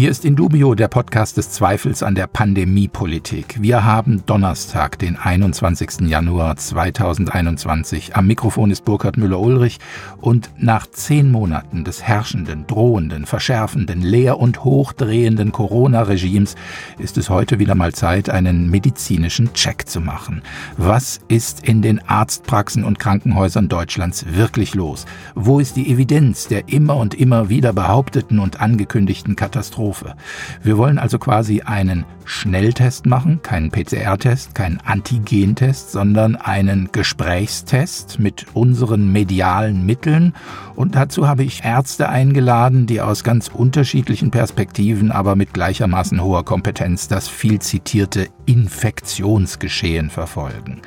[0.00, 3.60] Hier ist Indubio, der Podcast des Zweifels an der Pandemiepolitik.
[3.60, 6.08] Wir haben Donnerstag, den 21.
[6.08, 8.16] Januar 2021.
[8.16, 9.78] Am Mikrofon ist Burkhard Müller-Ulrich
[10.22, 16.54] und nach zehn Monaten des herrschenden, drohenden, verschärfenden, leer- und hochdrehenden Corona-Regimes
[16.98, 20.40] ist es heute wieder mal Zeit, einen medizinischen Check zu machen.
[20.78, 25.04] Was ist in den Arztpraxen und Krankenhäusern Deutschlands wirklich los?
[25.34, 29.89] Wo ist die Evidenz der immer und immer wieder behaupteten und angekündigten Katastrophen?
[29.90, 30.14] Katastrophe.
[30.62, 38.46] Wir wollen also quasi einen Schnelltest machen, keinen PCR-Test, keinen Antigentest, sondern einen Gesprächstest mit
[38.54, 40.34] unseren medialen Mitteln.
[40.76, 46.44] Und dazu habe ich Ärzte eingeladen, die aus ganz unterschiedlichen Perspektiven, aber mit gleichermaßen hoher
[46.44, 50.82] Kompetenz das viel zitierte Infektionsgeschehen verfolgen.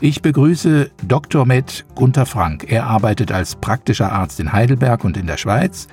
[0.00, 1.44] Ich begrüße Dr.
[1.44, 2.70] Med Gunther Frank.
[2.70, 5.88] Er arbeitet als praktischer Arzt in Heidelberg und in der Schweiz.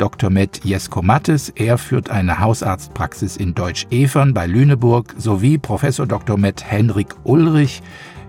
[0.00, 0.30] Dr.
[0.30, 1.50] Med Jesko Mattes.
[1.50, 6.38] Er führt eine Hausarztpraxis in Deutsch-Evern bei Lüneburg sowie Professor Dr.
[6.38, 7.82] Med Henrik Ulrich.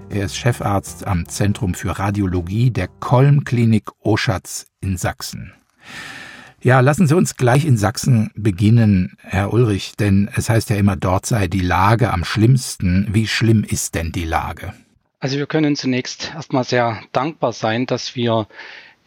[0.10, 5.54] Er ist Chefarzt am Zentrum für Radiologie der Kolm-Klinik Oschatz in Sachsen.
[6.62, 10.98] Ja, lassen Sie uns gleich in Sachsen beginnen, Herr Ulrich, denn es heißt ja immer,
[10.98, 13.08] dort sei die Lage am schlimmsten.
[13.12, 14.74] Wie schlimm ist denn die Lage?
[15.22, 18.48] Also wir können zunächst erstmal sehr dankbar sein, dass wir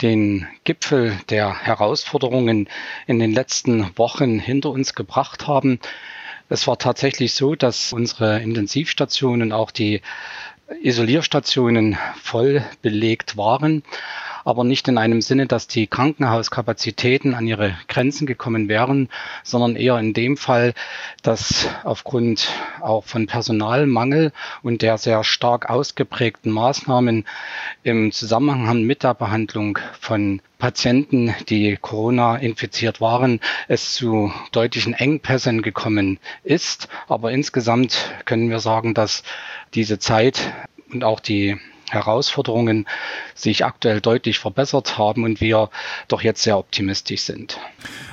[0.03, 2.69] den Gipfel der Herausforderungen
[3.07, 5.79] in den letzten Wochen hinter uns gebracht haben.
[6.49, 10.03] Es war tatsächlich so, dass unsere Intensivstationen, auch die
[10.83, 13.83] Isolierstationen voll belegt waren
[14.45, 19.09] aber nicht in einem Sinne, dass die Krankenhauskapazitäten an ihre Grenzen gekommen wären,
[19.43, 20.75] sondern eher in dem Fall,
[21.23, 22.49] dass aufgrund
[22.81, 27.25] auch von Personalmangel und der sehr stark ausgeprägten Maßnahmen
[27.83, 35.63] im Zusammenhang mit der Behandlung von Patienten, die Corona infiziert waren, es zu deutlichen Engpässen
[35.63, 36.89] gekommen ist.
[37.09, 39.25] Aber insgesamt können wir sagen, dass
[39.75, 40.53] diese Zeit
[40.91, 41.59] und auch die
[41.91, 42.87] Herausforderungen
[43.35, 45.71] sich aktuell deutlich verbessert haben und wir
[46.09, 47.59] doch jetzt sehr optimistisch sind.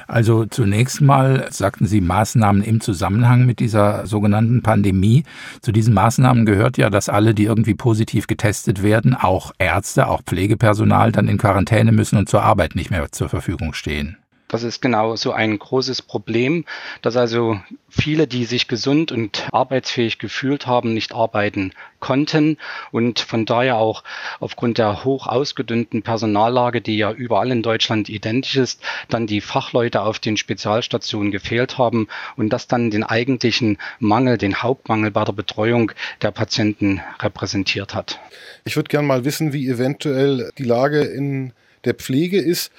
[0.07, 5.23] Also zunächst mal sagten Sie Maßnahmen im Zusammenhang mit dieser sogenannten Pandemie.
[5.61, 10.21] Zu diesen Maßnahmen gehört ja, dass alle, die irgendwie positiv getestet werden, auch Ärzte, auch
[10.23, 14.20] Pflegepersonal, dann in Quarantäne müssen und zur Arbeit nicht mehr zur Verfügung stehen.
[14.51, 16.65] Das ist genau so ein großes Problem,
[17.01, 22.57] dass also viele, die sich gesund und arbeitsfähig gefühlt haben, nicht arbeiten konnten
[22.91, 24.03] und von daher auch
[24.41, 30.01] aufgrund der hoch ausgedünnten Personallage, die ja überall in Deutschland identisch ist, dann die Fachleute
[30.01, 35.31] auf den Spezialstationen gefehlt haben und das dann den eigentlichen Mangel, den Hauptmangel bei der
[35.31, 38.19] Betreuung der Patienten repräsentiert hat.
[38.65, 41.53] Ich würde gerne mal wissen, wie eventuell die Lage in
[41.85, 42.71] der Pflege ist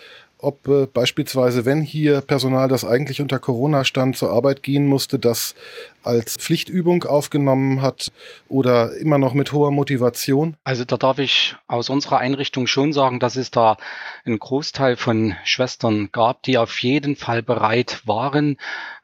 [0.42, 5.18] ob äh, beispielsweise, wenn hier Personal, das eigentlich unter Corona stand, zur Arbeit gehen musste,
[5.18, 5.54] das
[6.02, 8.12] als Pflichtübung aufgenommen hat
[8.48, 10.56] oder immer noch mit hoher Motivation?
[10.64, 13.76] Also da darf ich aus unserer Einrichtung schon sagen, dass es da
[14.24, 18.56] einen Großteil von Schwestern gab, die auf jeden Fall bereit waren,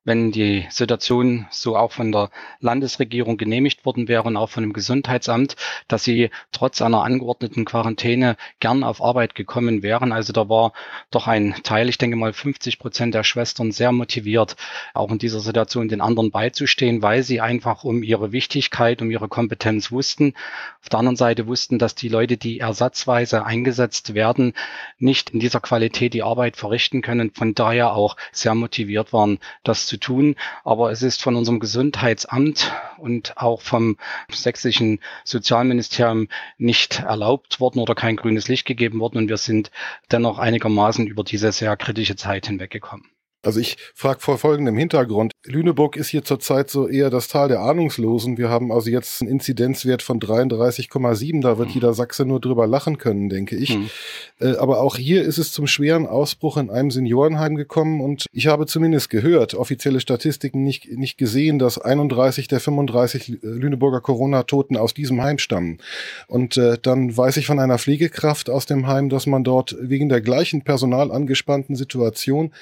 [0.09, 4.73] wenn die Situation so auch von der Landesregierung genehmigt worden wäre und auch von dem
[4.73, 5.55] Gesundheitsamt,
[5.87, 10.11] dass sie trotz einer angeordneten Quarantäne gern auf Arbeit gekommen wären.
[10.11, 10.73] Also da war
[11.11, 14.57] doch ein Teil, ich denke mal 50 Prozent der Schwestern sehr motiviert,
[14.95, 19.29] auch in dieser Situation den anderen beizustehen, weil sie einfach um ihre Wichtigkeit, um ihre
[19.29, 20.35] Kompetenz wussten.
[20.83, 24.55] Auf der anderen Seite wussten, dass die Leute, die ersatzweise eingesetzt werden,
[24.99, 27.31] nicht in dieser Qualität die Arbeit verrichten können.
[27.33, 30.35] Von daher auch sehr motiviert waren, das zu tun.
[30.65, 33.97] Aber es ist von unserem Gesundheitsamt und auch vom
[34.31, 39.19] sächsischen Sozialministerium nicht erlaubt worden oder kein grünes Licht gegeben worden.
[39.19, 39.71] Und wir sind
[40.11, 43.07] dennoch einigermaßen über diese sehr kritische Zeit hinweggekommen.
[43.43, 45.33] Also ich frage vor folgendem Hintergrund.
[45.47, 48.37] Lüneburg ist hier zurzeit so eher das Tal der Ahnungslosen.
[48.37, 51.41] Wir haben also jetzt einen Inzidenzwert von 33,7.
[51.41, 51.75] Da wird mhm.
[51.75, 53.77] jeder Sachse nur drüber lachen können, denke ich.
[53.79, 53.91] Mhm.
[54.41, 58.49] Äh, aber auch hier ist es zum schweren Ausbruch in einem Seniorenheim gekommen und ich
[58.49, 64.95] habe zumindest gehört, offizielle Statistiken nicht, nicht gesehen, dass 31 der 35 Lüneburger Corona-Toten aus
[64.95, 65.79] diesem Heim stammen.
[66.27, 70.09] Und äh, dann weiß ich von einer Pflegekraft aus dem Heim, dass man dort wegen
[70.09, 72.53] der gleichen personalangespannten Situation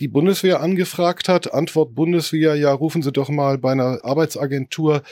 [0.00, 1.52] die Bundeswehr angefragt hat.
[1.52, 5.02] Antwort Bundeswehr, ja, rufen Sie doch mal bei einer Arbeitsagentur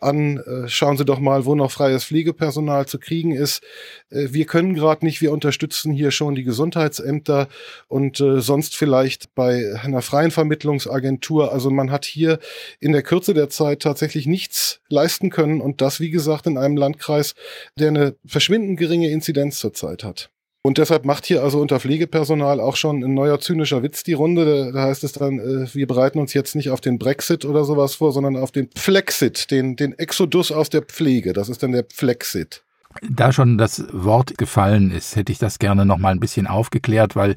[0.00, 3.62] an, äh, schauen Sie doch mal, wo noch freies Pflegepersonal zu kriegen ist.
[4.10, 7.46] Äh, wir können gerade nicht, wir unterstützen hier schon die Gesundheitsämter
[7.86, 11.52] und äh, sonst vielleicht bei einer freien Vermittlungsagentur.
[11.52, 12.40] Also man hat hier
[12.80, 16.76] in der Kürze der Zeit tatsächlich nichts leisten können und das, wie gesagt, in einem
[16.76, 17.36] Landkreis,
[17.78, 20.28] der eine verschwindend geringe Inzidenz zurzeit hat.
[20.66, 24.72] Und deshalb macht hier also unter Pflegepersonal auch schon ein neuer zynischer Witz die Runde.
[24.72, 27.94] Da heißt es dann, äh, wir bereiten uns jetzt nicht auf den Brexit oder sowas
[27.94, 31.34] vor, sondern auf den Flexit, den, den Exodus aus der Pflege.
[31.34, 32.64] Das ist dann der Flexit.
[33.02, 37.16] Da schon das Wort gefallen ist, hätte ich das gerne noch mal ein bisschen aufgeklärt,
[37.16, 37.34] weil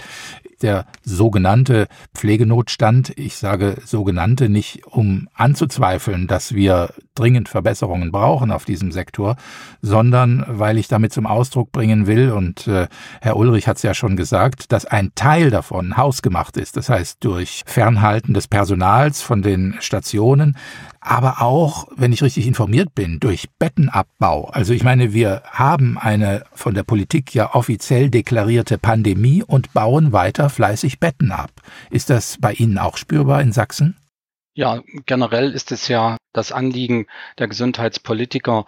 [0.61, 8.65] der sogenannte Pflegenotstand, ich sage sogenannte nicht, um anzuzweifeln, dass wir dringend Verbesserungen brauchen auf
[8.65, 9.35] diesem Sektor,
[9.81, 12.87] sondern weil ich damit zum Ausdruck bringen will, und äh,
[13.21, 17.23] Herr Ulrich hat es ja schon gesagt, dass ein Teil davon hausgemacht ist, das heißt
[17.23, 20.57] durch Fernhalten des Personals von den Stationen,
[21.09, 24.45] aber auch, wenn ich richtig informiert bin, durch Bettenabbau.
[24.45, 30.13] Also ich meine, wir haben eine von der Politik ja offiziell deklarierte Pandemie und bauen
[30.13, 31.49] weiter fleißig Betten ab.
[31.89, 33.97] Ist das bei Ihnen auch spürbar in Sachsen?
[34.53, 37.07] Ja, generell ist es ja das Anliegen
[37.39, 38.67] der Gesundheitspolitiker,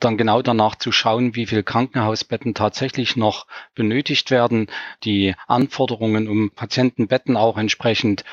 [0.00, 4.68] dann genau danach zu schauen, wie viel Krankenhausbetten tatsächlich noch benötigt werden,
[5.04, 8.24] die Anforderungen, um Patientenbetten auch entsprechend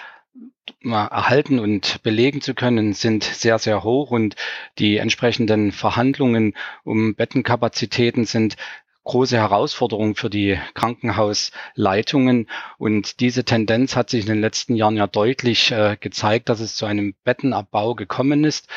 [0.83, 4.35] erhalten und belegen zu können, sind sehr, sehr hoch und
[4.79, 8.55] die entsprechenden Verhandlungen um Bettenkapazitäten sind
[9.03, 12.49] große Herausforderung für die Krankenhausleitungen.
[12.77, 16.75] Und diese Tendenz hat sich in den letzten Jahren ja deutlich äh, gezeigt, dass es
[16.75, 18.67] zu einem Bettenabbau gekommen ist.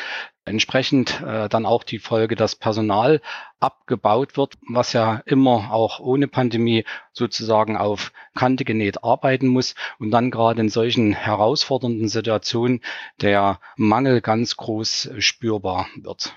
[0.45, 3.21] Entsprechend äh, dann auch die Folge, dass Personal
[3.59, 10.11] abgebaut wird, was ja immer auch ohne Pandemie sozusagen auf Kante genäht arbeiten muss und
[10.11, 12.81] dann gerade in solchen herausfordernden Situationen
[13.21, 16.33] der Mangel ganz groß spürbar wird.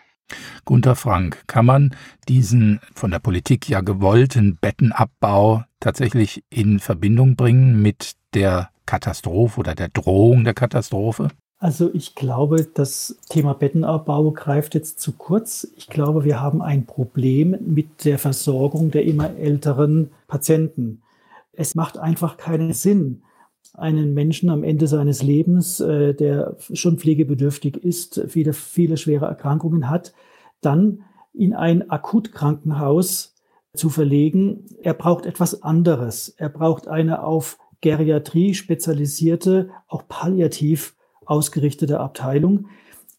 [0.64, 1.94] Gunther Frank, kann man
[2.28, 9.74] diesen von der Politik ja gewollten Bettenabbau tatsächlich in Verbindung bringen mit der Katastrophe oder
[9.74, 11.28] der Drohung der Katastrophe?
[11.58, 15.68] Also ich glaube, das Thema Bettenabbau greift jetzt zu kurz.
[15.76, 21.02] Ich glaube, wir haben ein Problem mit der Versorgung der immer älteren Patienten.
[21.52, 23.22] Es macht einfach keinen Sinn,
[23.74, 29.88] einen Menschen am Ende seines Lebens, äh, der schon pflegebedürftig ist, viele, viele schwere Erkrankungen
[29.88, 30.12] hat,
[30.60, 31.02] dann
[31.32, 33.34] in ein Akutkrankenhaus
[33.74, 34.64] zu verlegen.
[34.82, 36.34] Er braucht etwas anderes.
[36.36, 40.94] Er braucht eine auf Geriatrie spezialisierte, auch palliativ
[41.24, 42.66] ausgerichtete Abteilung.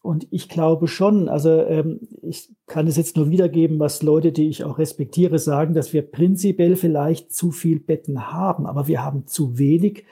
[0.02, 4.48] Und ich glaube schon, also ähm, ich kann es jetzt nur wiedergeben, was Leute, die
[4.48, 9.26] ich auch respektiere, sagen, dass wir prinzipiell vielleicht zu viel Betten haben, aber wir haben
[9.26, 10.04] zu wenig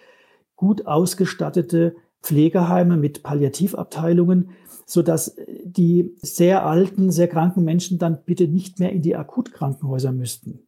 [0.61, 4.51] gut ausgestattete Pflegeheime mit Palliativabteilungen,
[4.85, 10.13] so dass die sehr alten, sehr kranken Menschen dann bitte nicht mehr in die Akutkrankenhäuser
[10.13, 10.61] müssten.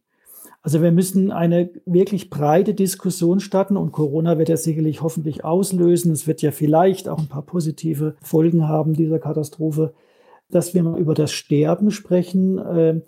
[0.63, 6.11] Also wir müssen eine wirklich breite Diskussion starten und Corona wird ja sicherlich hoffentlich auslösen.
[6.11, 9.93] Es wird ja vielleicht auch ein paar positive Folgen haben dieser Katastrophe,
[10.49, 13.01] dass wir mal über das Sterben sprechen, äh,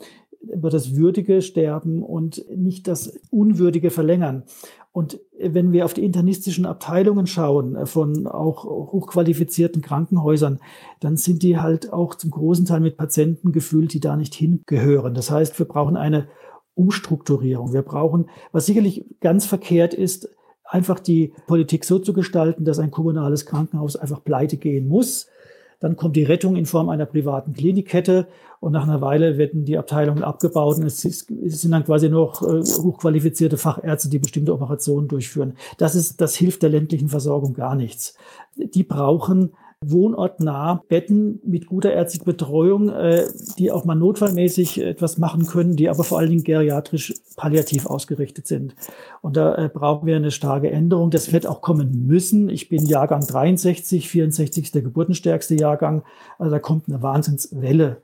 [0.53, 4.43] über das würdige Sterben und nicht das unwürdige Verlängern.
[4.91, 10.59] Und wenn wir auf die internistischen Abteilungen schauen, äh, von auch hochqualifizierten Krankenhäusern,
[11.01, 15.13] dann sind die halt auch zum großen Teil mit Patienten gefüllt, die da nicht hingehören.
[15.13, 16.27] Das heißt, wir brauchen eine
[16.75, 17.73] Umstrukturierung.
[17.73, 20.29] Wir brauchen, was sicherlich ganz verkehrt ist,
[20.63, 25.27] einfach die Politik so zu gestalten, dass ein kommunales Krankenhaus einfach pleite gehen muss
[25.79, 28.27] dann kommt die Rettung in Form einer privaten Klinikkette
[28.59, 32.61] und nach einer Weile werden die Abteilungen abgebaut und es, sind dann quasi noch äh,
[32.61, 35.53] hochqualifizierte Fachärzte, die bestimmte Operationen durchführen.
[35.77, 38.15] Das ist, das hilft der ländlichen Versorgung gar nichts.
[38.55, 39.51] Die brauchen
[39.81, 43.27] wohnortnah Betten mit guter ärztlicher Betreuung, äh,
[43.57, 48.47] die auch mal notfallmäßig etwas machen können, die aber vor allen Dingen geriatrisch palliativ ausgerichtet
[48.47, 48.75] sind.
[49.21, 51.11] Und da äh, brauchen wir eine starke Änderung.
[51.11, 52.49] Das wird auch kommen müssen.
[52.49, 56.03] Ich bin Jahrgang 63, 64 ist der geburtenstärkste Jahrgang.
[56.39, 57.97] Also da kommt eine Wahnsinnswelle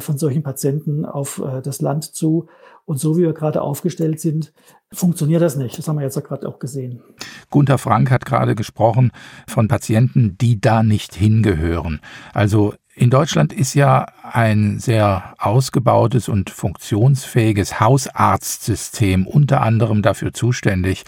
[0.00, 2.48] von solchen Patienten auf äh, das Land zu.
[2.84, 4.52] Und so wie wir gerade aufgestellt sind,
[4.92, 5.78] funktioniert das nicht.
[5.78, 7.02] Das haben wir jetzt gerade auch gesehen.
[7.48, 9.12] Gunther Frank hat gerade gesprochen
[9.46, 12.00] von Patienten, die da nicht hingehören.
[12.34, 21.04] Also in Deutschland ist ja ein sehr ausgebautes und funktionsfähiges Hausarztsystem unter anderem dafür zuständig,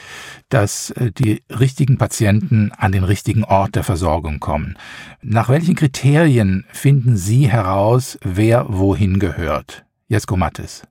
[0.49, 4.79] dass äh, die richtigen Patienten an den richtigen Ort der Versorgung kommen.
[5.21, 9.85] Nach welchen Kriterien finden Sie heraus, wer wohin gehört?
[10.09, 10.85] Jesko Mattes.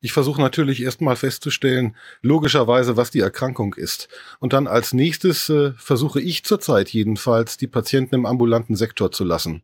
[0.00, 4.08] Ich versuche natürlich erstmal festzustellen, logischerweise, was die Erkrankung ist.
[4.38, 9.24] Und dann als nächstes äh, versuche ich zurzeit jedenfalls, die Patienten im ambulanten Sektor zu
[9.24, 9.62] lassen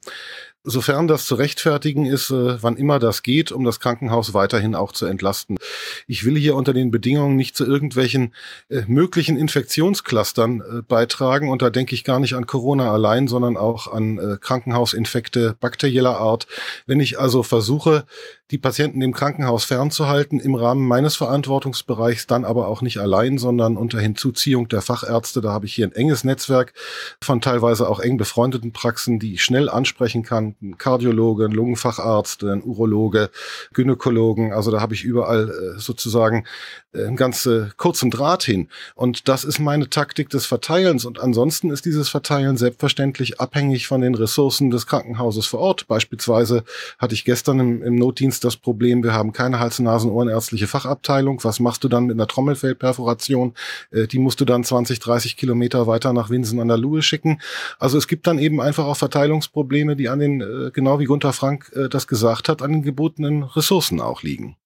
[0.64, 4.92] sofern das zu rechtfertigen ist, äh, wann immer das geht, um das Krankenhaus weiterhin auch
[4.92, 5.58] zu entlasten.
[6.06, 8.34] Ich will hier unter den Bedingungen nicht zu irgendwelchen
[8.68, 13.56] äh, möglichen Infektionsclustern äh, beitragen und da denke ich gar nicht an Corona allein, sondern
[13.56, 16.46] auch an Krankenhausinfekte bakterieller Art.
[16.86, 18.04] Wenn ich also versuche,
[18.52, 23.78] die Patienten im Krankenhaus fernzuhalten im Rahmen meines Verantwortungsbereichs, dann aber auch nicht allein, sondern
[23.78, 25.40] unter Hinzuziehung der Fachärzte.
[25.40, 26.74] Da habe ich hier ein enges Netzwerk
[27.22, 30.54] von teilweise auch eng befreundeten Praxen, die ich schnell ansprechen kann.
[30.60, 33.30] Ein Kardiologe, ein Lungenfacharzt, ein Urologe,
[33.72, 34.52] Gynäkologen.
[34.52, 36.44] Also da habe ich überall äh, sozusagen
[36.92, 38.68] äh, einen ganz äh, kurzen Draht hin.
[38.94, 41.06] Und das ist meine Taktik des Verteilens.
[41.06, 45.88] Und ansonsten ist dieses Verteilen selbstverständlich abhängig von den Ressourcen des Krankenhauses vor Ort.
[45.88, 46.64] Beispielsweise
[46.98, 51.42] hatte ich gestern im, im Notdienst das Problem, wir haben keine Hals-Nasen-Ohrenärztliche Fachabteilung.
[51.44, 53.54] Was machst du dann mit einer Trommelfellperforation?
[53.90, 57.40] Äh, die musst du dann 20, 30 Kilometer weiter nach Winsen an der Luhe schicken.
[57.78, 61.32] Also es gibt dann eben einfach auch Verteilungsprobleme, die an den, äh, genau wie Gunther
[61.32, 64.56] Frank äh, das gesagt hat, an den gebotenen Ressourcen auch liegen.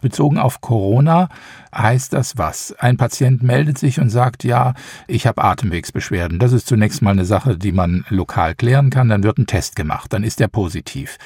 [0.00, 1.28] Bezogen auf Corona
[1.74, 2.74] heißt das was?
[2.78, 4.74] Ein Patient meldet sich und sagt, ja,
[5.06, 6.38] ich habe Atemwegsbeschwerden.
[6.38, 9.08] Das ist zunächst mal eine Sache, die man lokal klären kann.
[9.08, 11.18] Dann wird ein Test gemacht, dann ist der positiv.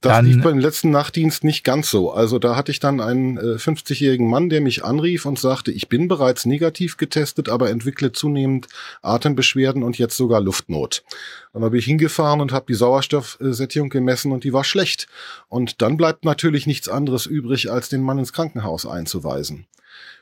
[0.00, 2.12] Das dann, lief beim letzten Nachtdienst nicht ganz so.
[2.12, 5.88] Also da hatte ich dann einen äh, 50-jährigen Mann, der mich anrief und sagte, ich
[5.88, 8.66] bin bereits negativ getestet, aber entwickle zunehmend
[9.02, 11.04] Atembeschwerden und jetzt sogar Luftnot.
[11.52, 15.06] Dann bin ich hingefahren und habe die Sauerstoffsättigung gemessen und die war schlecht.
[15.48, 19.66] Und dann bleibt natürlich nichts anderes übrig, als den Mann ins Krankenhaus einzuweisen.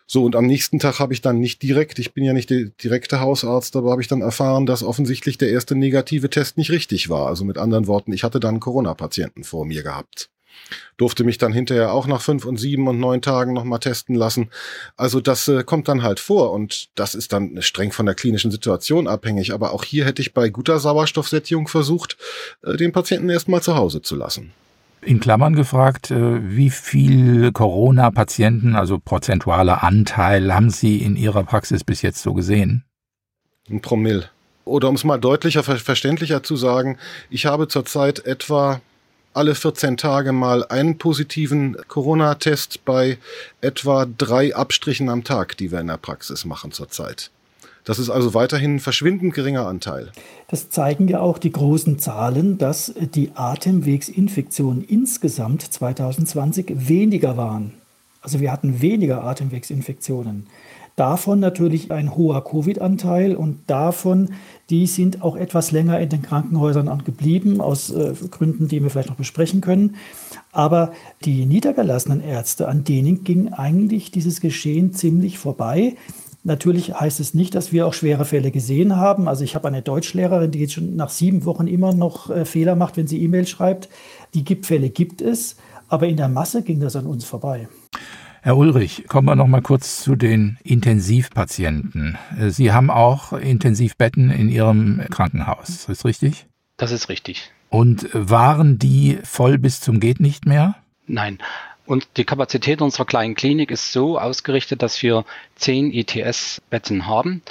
[0.06, 2.64] So, und am nächsten Tag habe ich dann nicht direkt, ich bin ja nicht der
[2.82, 7.08] direkte Hausarzt, aber habe ich dann erfahren, dass offensichtlich der erste negative Test nicht richtig
[7.08, 7.28] war.
[7.28, 10.28] Also mit anderen Worten, ich hatte dann Corona-Patienten vor mir gehabt.
[10.96, 14.50] Durfte mich dann hinterher auch nach fünf und sieben und neun Tagen nochmal testen lassen.
[14.96, 18.50] Also das äh, kommt dann halt vor und das ist dann streng von der klinischen
[18.50, 19.52] Situation abhängig.
[19.52, 22.16] Aber auch hier hätte ich bei guter Sauerstoffsättigung versucht,
[22.62, 24.52] äh, den Patienten erstmal zu Hause zu lassen
[25.02, 31.84] in Klammern gefragt, äh, wie viel Corona-Patienten, also prozentualer Anteil, haben Sie in Ihrer Praxis
[31.84, 32.84] bis jetzt so gesehen?
[33.68, 34.28] Ein Promille.
[34.64, 36.98] Oder um es mal deutlicher, verständlicher zu sagen,
[37.30, 38.80] ich habe zurzeit etwa
[39.32, 43.18] alle 14 Tage mal einen positiven Corona-Test bei
[43.60, 47.30] etwa drei Abstrichen am Tag, die wir in der Praxis machen zurzeit.
[47.84, 50.12] Das ist also weiterhin ein verschwindend geringer Anteil.
[50.48, 57.74] Das zeigen ja auch die großen Zahlen, dass die Atemwegsinfektionen insgesamt 2020 weniger waren.
[58.20, 60.46] Also wir hatten weniger Atemwegsinfektionen.
[61.00, 64.34] Davon natürlich ein hoher Covid-Anteil und davon,
[64.68, 69.08] die sind auch etwas länger in den Krankenhäusern geblieben, aus äh, Gründen, die wir vielleicht
[69.08, 69.96] noch besprechen können.
[70.52, 70.92] Aber
[71.24, 75.96] die niedergelassenen Ärzte, an denen ging eigentlich dieses Geschehen ziemlich vorbei.
[76.44, 79.26] Natürlich heißt es nicht, dass wir auch schwere Fälle gesehen haben.
[79.26, 82.76] Also ich habe eine Deutschlehrerin, die jetzt schon nach sieben Wochen immer noch äh, Fehler
[82.76, 83.88] macht, wenn sie E-Mail schreibt.
[84.34, 85.56] Die gibt Fälle gibt es,
[85.88, 87.68] aber in der Masse ging das an uns vorbei.
[88.42, 92.16] Herr Ulrich, kommen wir noch mal kurz zu den Intensivpatienten.
[92.38, 96.46] Äh, sie haben auch Intensivbetten in Ihrem Krankenhaus, ist das richtig?
[96.78, 97.50] Das ist richtig.
[97.68, 100.76] Und waren die voll bis zum geht nicht mehr?
[101.06, 101.38] Nein,
[101.90, 105.24] und die Kapazität unserer kleinen Klinik ist so ausgerichtet, dass wir
[105.56, 107.42] zehn ITS-Betten haben.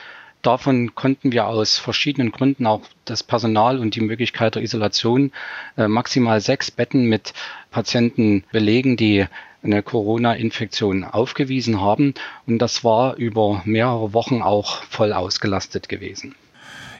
[0.41, 5.34] Davon konnten wir aus verschiedenen Gründen auch das Personal und die Möglichkeit der Isolation
[5.77, 7.34] äh, maximal sechs Betten mit
[7.69, 9.27] Patienten belegen, die
[9.63, 12.13] eine Corona-Infektion aufgewiesen haben.
[12.48, 16.36] Und das war über mehrere Wochen auch voll ausgelastet gewesen.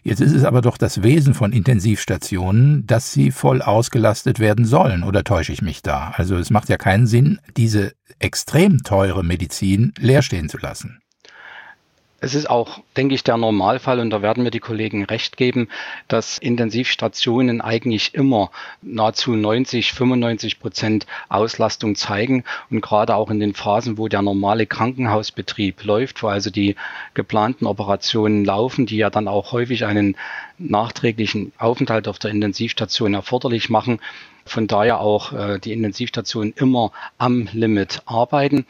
[0.04, 5.04] Jetzt ist es aber doch das Wesen von Intensivstationen, dass sie voll ausgelastet werden sollen,
[5.04, 6.13] oder täusche ich mich da?
[6.16, 11.01] Also es macht ja keinen Sinn, diese extrem teure Medizin leer stehen zu lassen.
[12.21, 15.69] Es ist auch, denke ich, der Normalfall und da werden mir die Kollegen recht geben,
[16.09, 22.43] dass Intensivstationen eigentlich immer nahezu 90, 95 Prozent Auslastung zeigen.
[22.69, 26.75] Und gerade auch in den Phasen, wo der normale Krankenhausbetrieb läuft, wo also die
[27.13, 30.17] geplanten Operationen laufen, die ja dann auch häufig einen
[30.57, 33.99] nachträglichen Aufenthalt auf der Intensivstation erforderlich machen,
[34.45, 38.65] von daher auch äh, die Intensivstationen immer am Limit arbeiten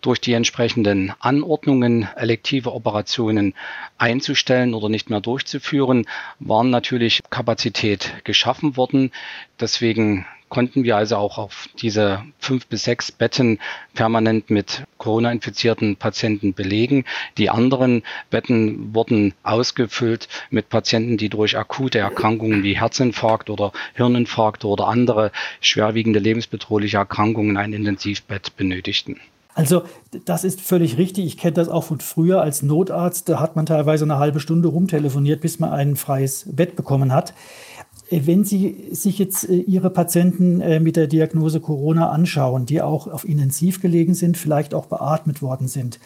[0.00, 3.54] durch die entsprechenden Anordnungen, elektive Operationen
[3.98, 6.06] einzustellen oder nicht mehr durchzuführen,
[6.38, 9.10] waren natürlich Kapazität geschaffen worden.
[9.60, 13.58] Deswegen konnten wir also auch auf diese fünf bis sechs Betten
[13.94, 17.04] permanent mit Corona-infizierten Patienten belegen.
[17.36, 24.64] Die anderen Betten wurden ausgefüllt mit Patienten, die durch akute Erkrankungen wie Herzinfarkt oder Hirninfarkt
[24.64, 29.20] oder andere schwerwiegende lebensbedrohliche Erkrankungen ein Intensivbett benötigten.
[29.58, 29.82] Also
[30.24, 31.26] das ist völlig richtig.
[31.26, 33.28] Ich kenne das auch von früher als Notarzt.
[33.28, 37.34] Da hat man teilweise eine halbe Stunde rumtelefoniert, bis man ein freies Bett bekommen hat.
[38.08, 42.80] Äh, wenn Sie sich jetzt äh, Ihre Patienten äh, mit der Diagnose Corona anschauen, die
[42.80, 45.98] auch auf Intensiv gelegen sind, vielleicht auch beatmet worden sind,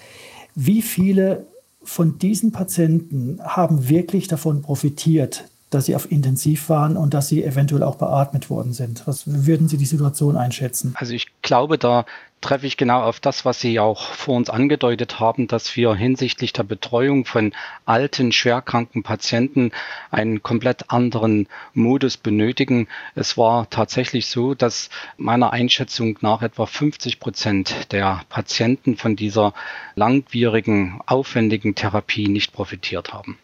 [0.54, 1.47] wie viele
[1.85, 7.44] von diesen Patienten haben wirklich davon profitiert, dass sie auf Intensiv waren und dass sie
[7.44, 9.06] eventuell auch beatmet worden sind.
[9.06, 10.94] Was würden Sie die Situation einschätzen?
[10.97, 12.04] Also ich glaube, da
[12.42, 16.52] treffe ich genau auf das, was Sie auch vor uns angedeutet haben, dass wir hinsichtlich
[16.52, 17.52] der Betreuung von
[17.87, 19.70] alten, schwerkranken Patienten
[20.11, 22.88] einen komplett anderen Modus benötigen.
[23.14, 29.54] Es war tatsächlich so, dass meiner Einschätzung nach etwa 50 Prozent der Patienten von dieser
[29.94, 33.38] langwierigen, aufwendigen Therapie nicht profitiert haben.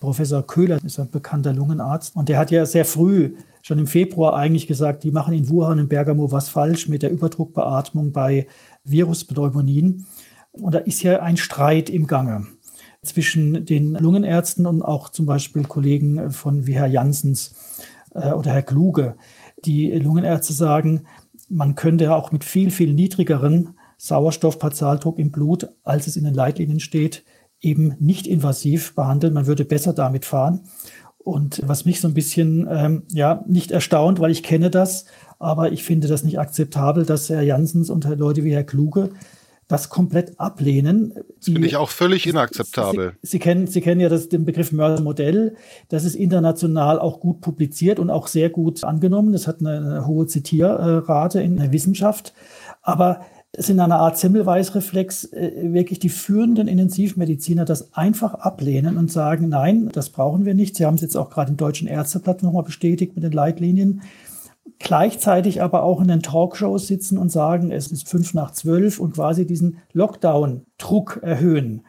[0.00, 3.32] Professor Köhler ist ein bekannter Lungenarzt und der hat ja sehr früh
[3.66, 7.10] schon im Februar eigentlich gesagt, die machen in Wuhan und Bergamo was falsch mit der
[7.10, 8.46] Überdruckbeatmung bei
[8.84, 10.06] Viruspneumonien.
[10.52, 12.46] Und da ist ja ein Streit im Gange
[13.02, 17.56] zwischen den Lungenärzten und auch zum Beispiel Kollegen von wie Herr Janssens
[18.14, 19.16] äh, oder Herr Kluge.
[19.64, 21.06] Die Lungenärzte sagen,
[21.48, 26.78] man könnte auch mit viel, viel niedrigeren Sauerstoffparzaldruck im Blut, als es in den Leitlinien
[26.78, 27.24] steht,
[27.60, 29.34] eben nicht invasiv behandeln.
[29.34, 30.68] Man würde besser damit fahren.
[31.26, 35.06] Und was mich so ein bisschen, ähm, ja, nicht erstaunt, weil ich kenne das,
[35.40, 39.10] aber ich finde das nicht akzeptabel, dass Herr Janssens und Leute wie Herr Kluge
[39.66, 41.14] das komplett ablehnen.
[41.38, 43.14] Das finde ich auch völlig inakzeptabel.
[43.22, 45.56] Sie, Sie, kennen, Sie kennen ja das, den Begriff Mörser-Modell.
[45.88, 49.32] Das ist international auch gut publiziert und auch sehr gut angenommen.
[49.32, 52.34] Das hat eine, eine hohe Zitierrate in der Wissenschaft.
[52.82, 53.22] Aber
[53.58, 59.48] es in einer Art Semmelweis-Reflex äh, wirklich die führenden Intensivmediziner das einfach ablehnen und sagen,
[59.48, 60.76] nein, das brauchen wir nicht.
[60.76, 64.02] Sie haben es jetzt auch gerade im Deutschen Ärzteblatt nochmal bestätigt mit den Leitlinien.
[64.78, 69.14] Gleichzeitig aber auch in den Talkshows sitzen und sagen, es ist fünf nach zwölf und
[69.14, 71.82] quasi diesen Lockdown-Druck erhöhen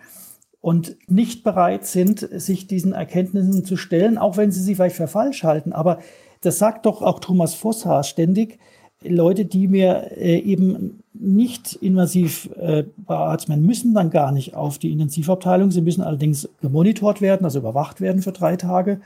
[0.62, 5.08] und nicht bereit sind, sich diesen Erkenntnissen zu stellen, auch wenn sie sie vielleicht für
[5.08, 5.74] falsch halten.
[5.74, 6.00] Aber
[6.42, 8.58] das sagt doch auch Thomas Vosshaar ständig,
[9.04, 14.92] Leute, die mir äh, eben nicht invasiv äh, beatmen, müssen dann gar nicht auf die
[14.92, 15.72] Intensivabteilung.
[15.72, 19.02] Sie müssen allerdings gemonitort werden, also überwacht werden für drei Tage.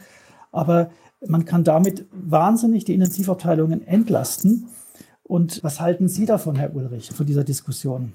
[0.51, 0.89] Aber
[1.25, 4.67] man kann damit wahnsinnig die Intensivabteilungen entlasten.
[5.23, 8.13] Und was halten Sie davon, Herr Ulrich, von dieser Diskussion?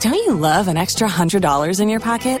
[0.00, 2.40] Don't you love an extra $100 in your pocket?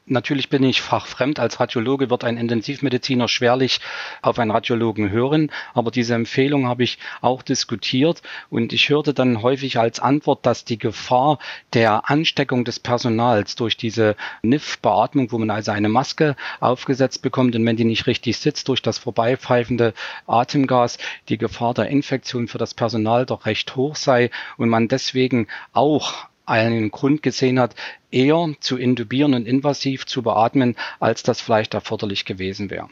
[0.11, 1.39] Natürlich bin ich fachfremd.
[1.39, 3.79] Als Radiologe wird ein Intensivmediziner schwerlich
[4.21, 5.51] auf einen Radiologen hören.
[5.73, 8.21] Aber diese Empfehlung habe ich auch diskutiert.
[8.49, 11.39] Und ich hörte dann häufig als Antwort, dass die Gefahr
[11.71, 17.65] der Ansteckung des Personals durch diese NIF-Beatmung, wo man also eine Maske aufgesetzt bekommt und
[17.65, 19.93] wenn die nicht richtig sitzt, durch das vorbeipfeifende
[20.27, 20.97] Atemgas,
[21.29, 26.27] die Gefahr der Infektion für das Personal doch recht hoch sei und man deswegen auch
[26.51, 27.75] einen Grund gesehen hat,
[28.11, 32.89] eher zu intubieren und invasiv zu beatmen, als das vielleicht erforderlich gewesen wäre.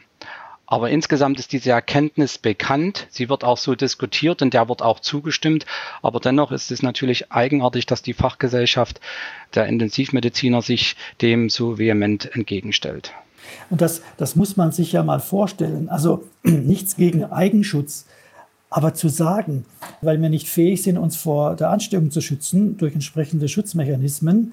[0.66, 3.08] Aber insgesamt ist diese Erkenntnis bekannt.
[3.10, 5.66] Sie wird auch so diskutiert und der wird auch zugestimmt.
[6.00, 9.00] Aber dennoch ist es natürlich eigenartig, dass die Fachgesellschaft
[9.54, 13.12] der Intensivmediziner sich dem so vehement entgegenstellt.
[13.68, 15.88] Und das, das muss man sich ja mal vorstellen.
[15.88, 18.06] Also nichts gegen Eigenschutz.
[18.70, 19.64] Aber zu sagen,
[20.00, 24.52] weil wir nicht fähig sind, uns vor der Ansteckung zu schützen durch entsprechende Schutzmechanismen,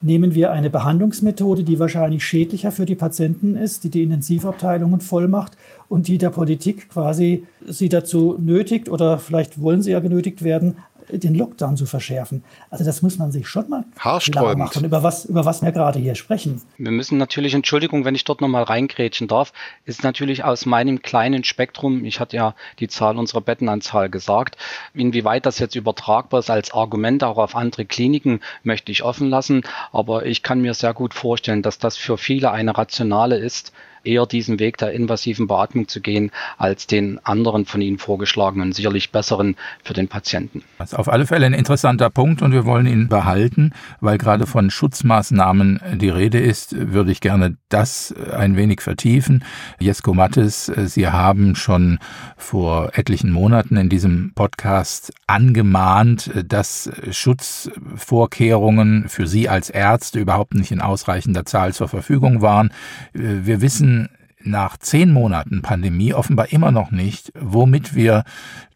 [0.00, 5.26] nehmen wir eine Behandlungsmethode, die wahrscheinlich schädlicher für die Patienten ist, die die Intensivabteilungen voll
[5.26, 5.56] macht
[5.88, 10.76] und die der Politik quasi sie dazu nötigt oder vielleicht wollen sie ja genötigt werden,
[11.10, 12.44] den Lockdown zu verschärfen.
[12.70, 15.98] Also das muss man sich schon mal klar machen, über was, über was wir gerade
[15.98, 16.62] hier sprechen.
[16.78, 19.52] Wir müssen natürlich, Entschuldigung, wenn ich dort nochmal reingrätschen darf,
[19.84, 24.56] ist natürlich aus meinem kleinen Spektrum, ich hatte ja die Zahl unserer Bettenanzahl gesagt,
[24.94, 29.62] inwieweit das jetzt übertragbar ist als Argument auch auf andere Kliniken, möchte ich offen lassen.
[29.92, 33.72] Aber ich kann mir sehr gut vorstellen, dass das für viele eine rationale ist,
[34.06, 39.10] eher diesen Weg der invasiven Beatmung zu gehen, als den anderen von Ihnen vorgeschlagenen, sicherlich
[39.10, 40.62] besseren für den Patienten.
[40.78, 44.46] Das ist auf alle Fälle ein interessanter Punkt und wir wollen ihn behalten, weil gerade
[44.46, 49.44] von Schutzmaßnahmen die Rede ist, würde ich gerne das ein wenig vertiefen.
[49.78, 51.98] Jesko Mattes, Sie haben schon
[52.36, 60.70] vor etlichen Monaten in diesem Podcast angemahnt, dass Schutzvorkehrungen für Sie als Ärzte überhaupt nicht
[60.70, 62.70] in ausreichender Zahl zur Verfügung waren.
[63.12, 63.95] Wir wissen,
[64.42, 68.24] nach zehn Monaten Pandemie offenbar immer noch nicht, womit wir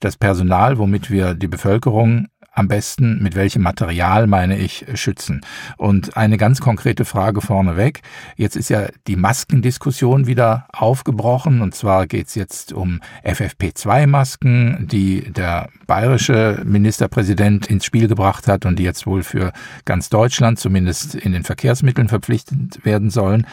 [0.00, 5.40] das Personal, womit wir die Bevölkerung am besten, mit welchem Material, meine ich, schützen.
[5.76, 8.00] Und eine ganz konkrete Frage vorneweg.
[8.36, 11.62] Jetzt ist ja die Maskendiskussion wieder aufgebrochen.
[11.62, 18.66] Und zwar geht es jetzt um FFP2-Masken, die der bayerische Ministerpräsident ins Spiel gebracht hat
[18.66, 19.52] und die jetzt wohl für
[19.84, 23.46] ganz Deutschland zumindest in den Verkehrsmitteln verpflichtet werden sollen.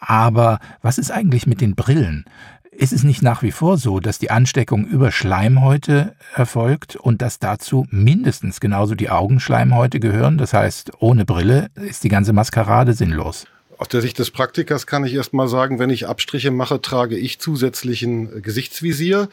[0.00, 2.24] Aber was ist eigentlich mit den Brillen?
[2.70, 7.40] Ist es nicht nach wie vor so, dass die Ansteckung über Schleimhäute erfolgt und dass
[7.40, 10.38] dazu mindestens genauso die Augenschleimhäute gehören?
[10.38, 13.46] Das heißt, ohne Brille ist die ganze Maskerade sinnlos.
[13.78, 17.16] Aus der Sicht des Praktikers kann ich erst mal sagen, wenn ich Abstriche mache, trage
[17.16, 19.28] ich zusätzlichen Gesichtsvisier.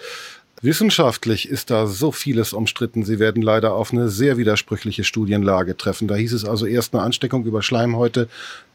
[0.66, 3.06] Wissenschaftlich ist da so vieles umstritten.
[3.06, 6.08] Sie werden leider auf eine sehr widersprüchliche Studienlage treffen.
[6.08, 8.28] Da hieß es also erst eine Ansteckung über Schleimhäute,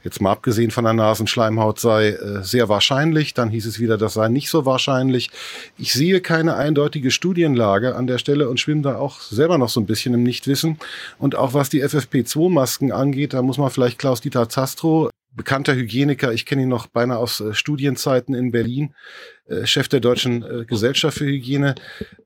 [0.04, 3.34] jetzt mal abgesehen von der Nasenschleimhaut sei äh, sehr wahrscheinlich.
[3.34, 5.30] Dann hieß es wieder, das sei nicht so wahrscheinlich.
[5.78, 9.80] Ich sehe keine eindeutige Studienlage an der Stelle und schwimme da auch selber noch so
[9.80, 10.78] ein bisschen im Nichtwissen.
[11.18, 16.44] Und auch was die FFP2-Masken angeht, da muss man vielleicht Klaus-Dieter Zastro bekannter Hygieniker, ich
[16.44, 18.94] kenne ihn noch beinahe aus äh, Studienzeiten in Berlin,
[19.64, 21.74] Chef der Deutschen äh, Gesellschaft für Hygiene,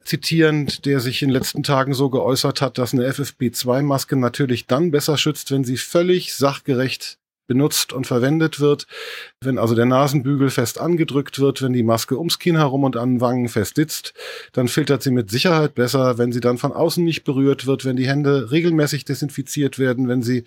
[0.05, 4.91] zitierend, der sich in den letzten Tagen so geäußert hat, dass eine FFP2-Maske natürlich dann
[4.91, 8.87] besser schützt, wenn sie völlig sachgerecht benutzt und verwendet wird,
[9.41, 13.15] wenn also der Nasenbügel fest angedrückt wird, wenn die Maske ums Kinn herum und an
[13.15, 14.15] den Wangen fest sitzt,
[14.53, 17.97] dann filtert sie mit Sicherheit besser, wenn sie dann von außen nicht berührt wird, wenn
[17.97, 20.45] die Hände regelmäßig desinfiziert werden, wenn sie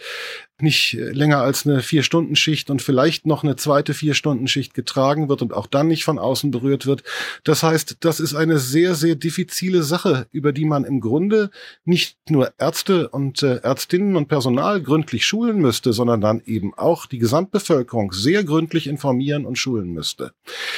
[0.60, 5.67] nicht länger als eine Vier-Stunden-Schicht und vielleicht noch eine zweite Vier-Stunden-Schicht getragen wird und auch
[5.67, 7.03] dann nicht von außen berührt wird.
[7.43, 11.51] Das heißt, das ist eine sehr, sehr diffizile Sache, über die man im Grunde
[11.86, 16.73] nicht nur Ärzte und äh, Ärztinnen und Personal gründlich schulen müsste, sondern dann eben
[17.06, 20.32] die Gesamtbevölkerung sehr gründlich informieren und schulen müsste.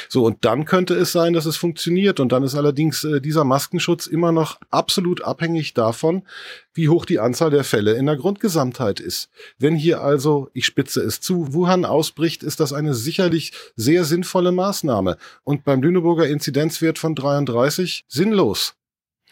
[0.08, 2.20] So, und dann könnte es sein, dass es funktioniert.
[2.20, 6.22] Und dann ist allerdings äh, dieser Maskenschutz immer noch absolut abhängig davon,
[6.74, 9.30] wie hoch die Anzahl der Fälle in der Grundgesamtheit ist.
[9.58, 14.52] Wenn hier also, ich spitze es zu, Wuhan ausbricht, ist das eine sicherlich sehr sinnvolle
[14.52, 15.16] Maßnahme.
[15.44, 18.74] Und beim Lüneburger Inzidenzwert von 33 sinnlos.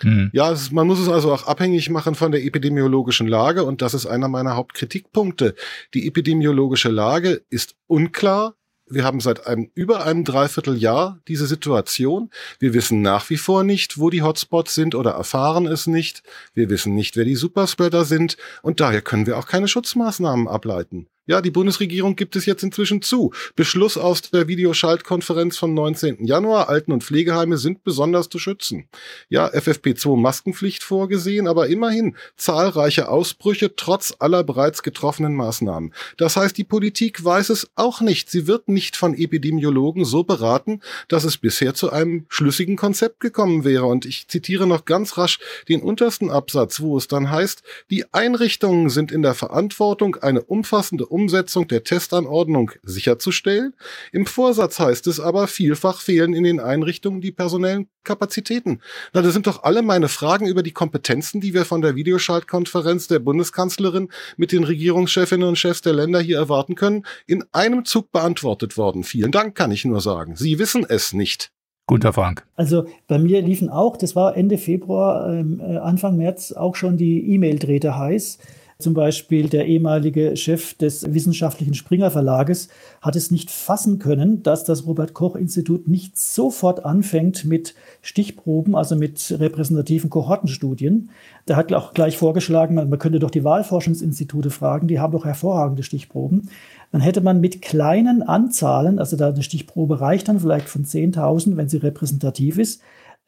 [0.00, 0.30] Hm.
[0.32, 3.94] Ja, ist, man muss es also auch abhängig machen von der epidemiologischen Lage und das
[3.94, 5.54] ist einer meiner Hauptkritikpunkte.
[5.94, 8.54] Die epidemiologische Lage ist unklar,
[8.90, 12.30] wir haben seit einem, über einem Dreivierteljahr diese Situation.
[12.58, 16.22] Wir wissen nach wie vor nicht, wo die Hotspots sind oder erfahren es nicht.
[16.54, 21.06] Wir wissen nicht, wer die Superspreader sind und daher können wir auch keine Schutzmaßnahmen ableiten.
[21.28, 23.32] Ja, die Bundesregierung gibt es jetzt inzwischen zu.
[23.54, 26.24] Beschluss aus der Videoschaltkonferenz vom 19.
[26.24, 26.70] Januar.
[26.70, 28.88] Alten- und Pflegeheime sind besonders zu schützen.
[29.28, 35.92] Ja, FFP2 Maskenpflicht vorgesehen, aber immerhin zahlreiche Ausbrüche trotz aller bereits getroffenen Maßnahmen.
[36.16, 38.30] Das heißt, die Politik weiß es auch nicht.
[38.30, 43.64] Sie wird nicht von Epidemiologen so beraten, dass es bisher zu einem schlüssigen Konzept gekommen
[43.64, 43.84] wäre.
[43.84, 48.88] Und ich zitiere noch ganz rasch den untersten Absatz, wo es dann heißt, die Einrichtungen
[48.88, 53.74] sind in der Verantwortung, eine umfassende Umsetzung der Testanordnung sicherzustellen.
[54.12, 58.80] Im Vorsatz heißt es aber, vielfach fehlen in den Einrichtungen die personellen Kapazitäten.
[59.12, 63.08] Na, das sind doch alle meine Fragen über die Kompetenzen, die wir von der Videoschaltkonferenz
[63.08, 68.12] der Bundeskanzlerin mit den Regierungschefinnen und Chefs der Länder hier erwarten können, in einem Zug
[68.12, 69.02] beantwortet worden.
[69.02, 70.36] Vielen Dank, kann ich nur sagen.
[70.36, 71.50] Sie wissen es nicht.
[71.88, 72.46] Guter Frank.
[72.54, 76.98] Also bei mir liefen auch, das war Ende Februar, ähm, äh, Anfang März auch schon
[76.98, 78.38] die E-Mail-Drähte heiß.
[78.80, 82.68] Zum Beispiel der ehemalige Chef des wissenschaftlichen Springer Verlages
[83.00, 88.76] hat es nicht fassen können, dass das Robert Koch Institut nicht sofort anfängt mit Stichproben,
[88.76, 91.10] also mit repräsentativen Kohortenstudien.
[91.48, 95.82] Der hat auch gleich vorgeschlagen, man könnte doch die Wahlforschungsinstitute fragen, die haben doch hervorragende
[95.82, 96.48] Stichproben.
[96.92, 101.56] Dann hätte man mit kleinen Anzahlen, also da eine Stichprobe reicht dann vielleicht von 10.000,
[101.56, 102.80] wenn sie repräsentativ ist,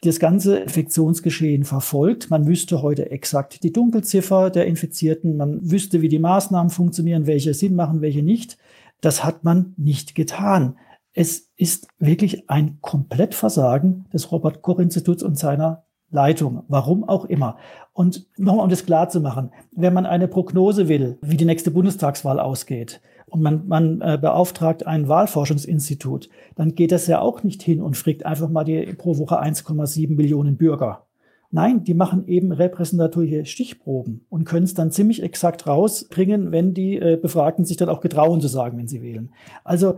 [0.03, 2.31] das ganze Infektionsgeschehen verfolgt.
[2.31, 5.37] Man wüsste heute exakt die Dunkelziffer der Infizierten.
[5.37, 8.57] Man wüsste, wie die Maßnahmen funktionieren, welche Sinn machen, welche nicht.
[9.01, 10.77] Das hat man nicht getan.
[11.13, 17.59] Es ist wirklich ein Komplettversagen des Robert Koch Instituts und seiner Leitung, warum auch immer.
[17.93, 21.71] Und nochmal, um das klar zu machen, wenn man eine Prognose will, wie die nächste
[21.71, 27.63] Bundestagswahl ausgeht, und man, man äh, beauftragt ein Wahlforschungsinstitut, dann geht das ja auch nicht
[27.63, 31.07] hin und fragt einfach mal die pro Woche 1,7 Millionen Bürger.
[31.53, 36.97] Nein, die machen eben repräsentative Stichproben und können es dann ziemlich exakt rausbringen, wenn die
[36.97, 39.33] äh, Befragten sich dann auch getrauen zu sagen, wenn sie wählen.
[39.65, 39.97] Also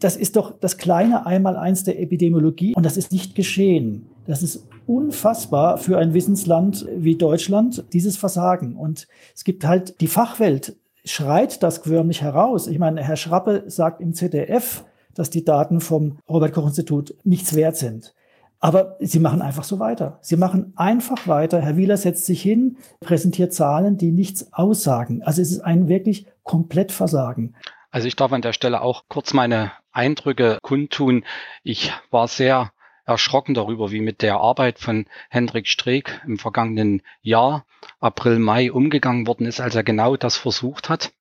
[0.00, 4.06] das ist doch das kleine Einmaleins der Epidemiologie und das ist nicht geschehen.
[4.26, 8.74] Das ist unfassbar für ein Wissensland wie Deutschland, dieses Versagen.
[8.74, 12.66] Und es gibt halt die Fachwelt, schreit das förmlich heraus.
[12.66, 17.54] Ich meine, Herr Schrappe sagt im ZDF, dass die Daten vom Robert Koch Institut nichts
[17.54, 18.14] wert sind.
[18.58, 20.18] Aber sie machen einfach so weiter.
[20.22, 21.60] Sie machen einfach weiter.
[21.60, 25.22] Herr Wieler setzt sich hin, präsentiert Zahlen, die nichts aussagen.
[25.22, 27.54] Also es ist ein wirklich komplett Versagen.
[27.90, 31.24] Also ich darf an der Stelle auch kurz meine Eindrücke kundtun.
[31.62, 32.72] Ich war sehr
[33.06, 37.64] erschrocken darüber, wie mit der Arbeit von Hendrik Streeck im vergangenen Jahr,
[38.00, 41.12] April, Mai, umgegangen worden ist, als er genau das versucht hat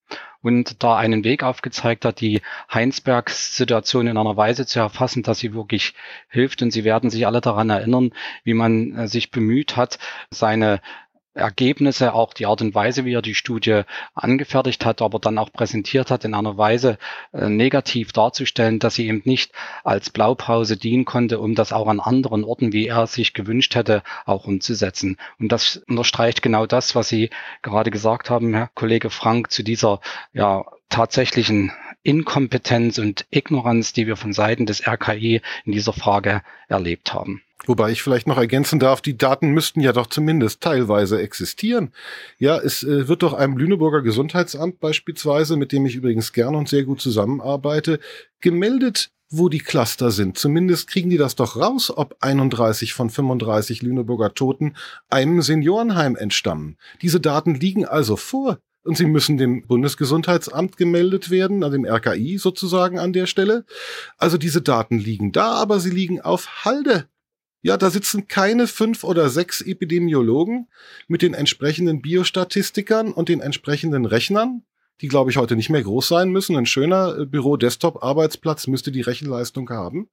[0.45, 5.55] und da einen Weg aufgezeigt hat, die Heinsberg-Situation in einer Weise zu erfassen, dass sie
[5.55, 5.95] wirklich
[6.29, 6.61] hilft.
[6.61, 8.11] Und Sie werden sich alle daran erinnern,
[8.43, 9.97] wie man äh, sich bemüht hat,
[10.29, 10.81] seine
[11.35, 13.81] Ergebnisse, auch die Art und Weise, wie er die Studie
[14.13, 16.97] angefertigt hat, aber dann auch präsentiert hat, in einer Weise
[17.33, 19.51] äh, negativ darzustellen, dass sie eben nicht
[19.83, 24.01] als Blaupause dienen konnte, um das auch an anderen Orten, wie er sich gewünscht hätte,
[24.25, 25.17] auch umzusetzen.
[25.39, 27.29] Und das unterstreicht genau das, was Sie
[27.61, 29.99] gerade gesagt haben, Herr Kollege Frank, zu dieser
[30.33, 31.71] ja tatsächlichen
[32.05, 37.41] Inkompetenz und Ignoranz, die wir von Seiten des RKI in dieser Frage erlebt haben.
[37.65, 41.91] Wobei ich vielleicht noch ergänzen darf, die Daten müssten ja doch zumindest teilweise existieren.
[42.37, 46.69] Ja, es äh, wird doch einem Lüneburger Gesundheitsamt beispielsweise, mit dem ich übrigens gern und
[46.69, 47.99] sehr gut zusammenarbeite,
[48.39, 50.37] gemeldet, wo die Cluster sind.
[50.37, 54.75] Zumindest kriegen die das doch raus, ob 31 von 35 Lüneburger Toten
[55.09, 56.77] einem Seniorenheim entstammen.
[57.01, 58.59] Diese Daten liegen also vor.
[58.85, 63.65] Und sie müssen dem Bundesgesundheitsamt gemeldet werden, an dem RKI sozusagen an der Stelle.
[64.17, 67.07] Also diese Daten liegen da, aber sie liegen auf Halde.
[67.63, 70.67] Ja, da sitzen keine fünf oder sechs Epidemiologen
[71.07, 74.61] mit den entsprechenden Biostatistikern und den entsprechenden Rechnern,
[75.01, 76.55] die, glaube ich, heute nicht mehr groß sein müssen.
[76.55, 80.09] Ein schöner äh, Büro-Desktop-Arbeitsplatz müsste die Rechenleistung haben.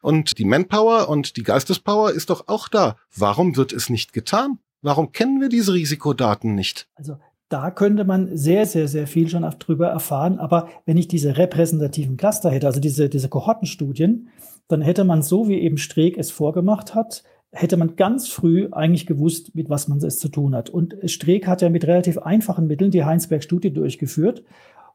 [0.00, 2.96] Und die Manpower und die Geistespower ist doch auch da.
[3.16, 4.60] Warum wird es nicht getan?
[4.80, 6.88] Warum kennen wir diese Risikodaten nicht?
[6.94, 7.18] Also
[7.52, 10.38] da könnte man sehr, sehr, sehr viel schon drüber erfahren.
[10.38, 14.28] Aber wenn ich diese repräsentativen Cluster hätte, also diese, diese Kohortenstudien,
[14.68, 19.06] dann hätte man so, wie eben Streeck es vorgemacht hat, hätte man ganz früh eigentlich
[19.06, 20.70] gewusst, mit was man es zu tun hat.
[20.70, 24.42] Und Streeck hat ja mit relativ einfachen Mitteln die Heinsberg-Studie durchgeführt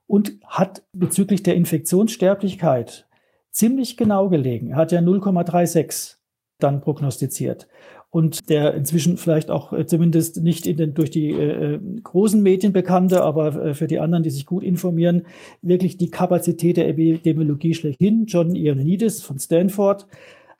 [0.08, 3.08] und hat bezüglich der Infektionssterblichkeit
[3.52, 4.72] ziemlich genau gelegen.
[4.72, 6.16] Er hat ja 0,36
[6.60, 7.68] dann prognostiziert
[8.10, 12.42] und der inzwischen vielleicht auch äh, zumindest nicht in den, durch die äh, äh, großen
[12.42, 15.24] Medien bekannte, aber äh, für die anderen, die sich gut informieren,
[15.62, 18.26] wirklich die Kapazität der Epidemiologie schlechthin.
[18.26, 20.08] John Ioannidis von Stanford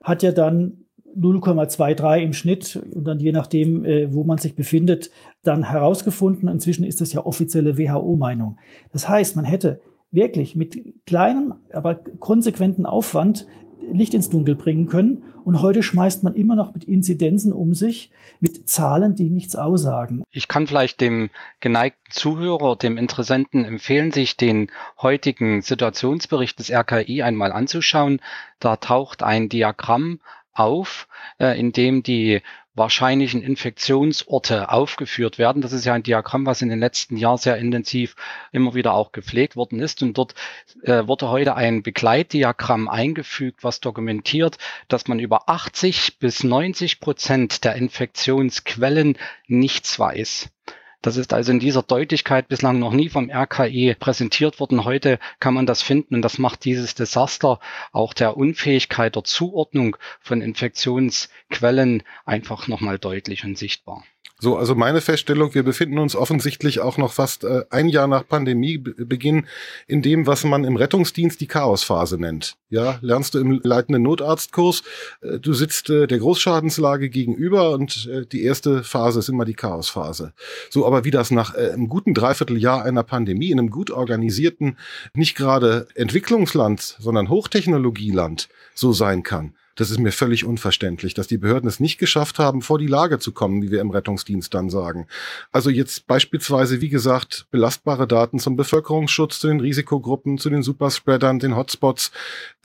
[0.04, 0.84] hat ja dann
[1.18, 5.10] 0,23 im Schnitt und dann je nachdem, äh, wo man sich befindet,
[5.44, 6.50] dann herausgefunden.
[6.50, 8.58] Inzwischen ist das ja offizielle WHO-Meinung.
[8.92, 9.80] Das heißt, man hätte
[10.12, 13.48] wirklich mit kleinem, aber konsequenten Aufwand
[13.92, 15.24] Licht ins Dunkel bringen können.
[15.44, 20.24] Und heute schmeißt man immer noch mit Inzidenzen um sich, mit Zahlen, die nichts aussagen.
[20.32, 24.70] Ich kann vielleicht dem geneigten Zuhörer, dem Interessenten empfehlen, sich den
[25.02, 28.20] heutigen Situationsbericht des RKI einmal anzuschauen.
[28.60, 30.20] Da taucht ein Diagramm
[30.60, 31.08] auf,
[31.40, 32.42] äh, in dem die
[32.78, 35.62] wahrscheinlichen Infektionsorte aufgeführt werden.
[35.62, 38.16] Das ist ja ein Diagramm, was in den letzten Jahren sehr intensiv
[38.52, 40.04] immer wieder auch gepflegt worden ist.
[40.04, 40.36] Und dort
[40.84, 47.64] äh, wurde heute ein Begleitdiagramm eingefügt, was dokumentiert, dass man über 80 bis 90 Prozent
[47.64, 49.18] der Infektionsquellen
[49.48, 50.50] nichts weiß.
[51.02, 54.84] Das ist also in dieser Deutlichkeit bislang noch nie vom RKI präsentiert worden.
[54.84, 57.60] Heute kann man das finden und das macht dieses Desaster
[57.92, 64.04] auch der Unfähigkeit der Zuordnung von Infektionsquellen einfach nochmal deutlich und sichtbar.
[64.40, 68.28] So, also meine Feststellung, wir befinden uns offensichtlich auch noch fast äh, ein Jahr nach
[68.28, 69.48] Pandemiebeginn
[69.88, 72.56] in dem, was man im Rettungsdienst die Chaosphase nennt.
[72.70, 74.84] Ja, lernst du im leitenden Notarztkurs,
[75.22, 79.56] äh, du sitzt äh, der Großschadenslage gegenüber und äh, die erste Phase ist immer die
[79.56, 80.34] Chaosphase.
[80.70, 84.78] So, aber wie das nach äh, einem guten Dreivierteljahr einer Pandemie in einem gut organisierten,
[85.16, 91.38] nicht gerade Entwicklungsland, sondern Hochtechnologieland so sein kann, das ist mir völlig unverständlich, dass die
[91.38, 94.70] Behörden es nicht geschafft haben, vor die Lage zu kommen, wie wir im Rettungsdienst dann
[94.70, 95.08] sagen.
[95.52, 101.40] Also jetzt beispielsweise, wie gesagt, belastbare Daten zum Bevölkerungsschutz, zu den Risikogruppen, zu den Superspreadern,
[101.40, 102.12] den Hotspots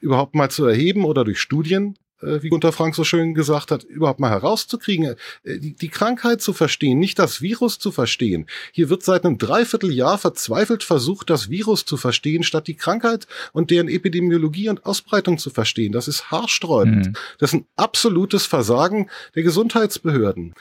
[0.00, 4.20] überhaupt mal zu erheben oder durch Studien wie Gunter Frank so schön gesagt hat, überhaupt
[4.20, 8.46] mal herauszukriegen, äh, die, die Krankheit zu verstehen, nicht das Virus zu verstehen.
[8.72, 13.70] Hier wird seit einem Dreivierteljahr verzweifelt versucht, das Virus zu verstehen, statt die Krankheit und
[13.70, 15.92] deren Epidemiologie und Ausbreitung zu verstehen.
[15.92, 17.06] Das ist haarsträubend.
[17.06, 17.12] Mhm.
[17.38, 20.54] Das ist ein absolutes Versagen der Gesundheitsbehörden.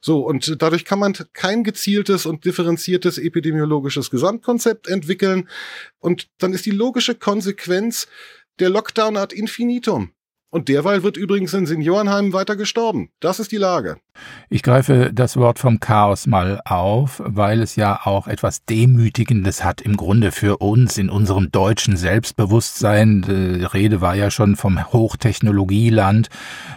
[0.00, 5.48] So, und dadurch kann man kein gezieltes und differenziertes epidemiologisches Gesamtkonzept entwickeln.
[5.98, 8.06] Und dann ist die logische Konsequenz
[8.60, 10.12] der Lockdown ad infinitum.
[10.50, 13.10] Und derweil wird übrigens in Seniorenheimen weiter gestorben.
[13.20, 14.00] Das ist die Lage.
[14.50, 19.80] Ich greife das Wort vom Chaos mal auf, weil es ja auch etwas Demütigendes hat
[19.80, 23.22] im Grunde für uns in unserem deutschen Selbstbewusstsein.
[23.22, 26.28] Die Rede war ja schon vom Hochtechnologieland.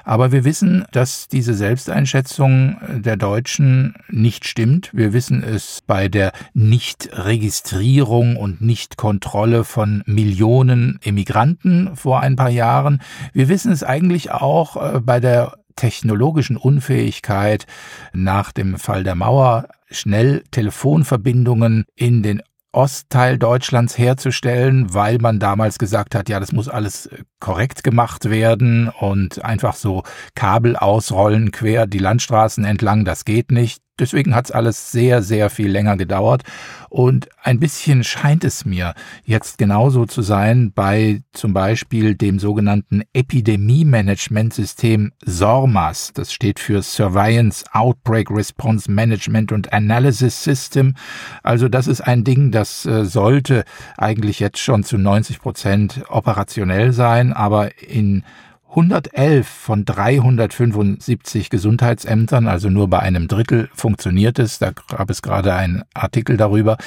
[0.04, 4.90] Aber wir wissen, dass diese Selbsteinschätzung der Deutschen nicht stimmt.
[4.94, 13.02] Wir wissen es bei der Nichtregistrierung und Nichtkontrolle von Millionen Immigranten vor ein paar Jahren.
[13.34, 17.66] Wir wissen es eigentlich auch äh, bei der technologischen Unfähigkeit
[18.14, 22.42] nach dem Fall der Mauer schnell Telefonverbindungen in den
[22.74, 28.30] Ostteil Deutschlands herzustellen, weil man damals gesagt hat, ja, das muss alles äh, korrekt gemacht
[28.30, 30.04] werden und einfach so
[30.36, 33.82] Kabel ausrollen quer die Landstraßen entlang, das geht nicht.
[34.00, 36.44] Deswegen hat es alles sehr, sehr viel länger gedauert.
[36.90, 43.04] Und ein bisschen scheint es mir jetzt genauso zu sein bei zum Beispiel dem sogenannten
[43.14, 46.12] Epidemie-Management-System SORMAS.
[46.14, 50.96] Das steht für Surveillance Outbreak Response Management und Analysis System.
[51.44, 53.64] Also das ist ein Ding, das äh, sollte
[53.98, 58.24] eigentlich jetzt schon zu 90 Prozent operationell sein, aber in
[58.72, 64.60] 111 von 375 Gesundheitsämtern, also nur bei einem Drittel funktioniert es.
[64.60, 66.78] Da gab es gerade einen Artikel darüber.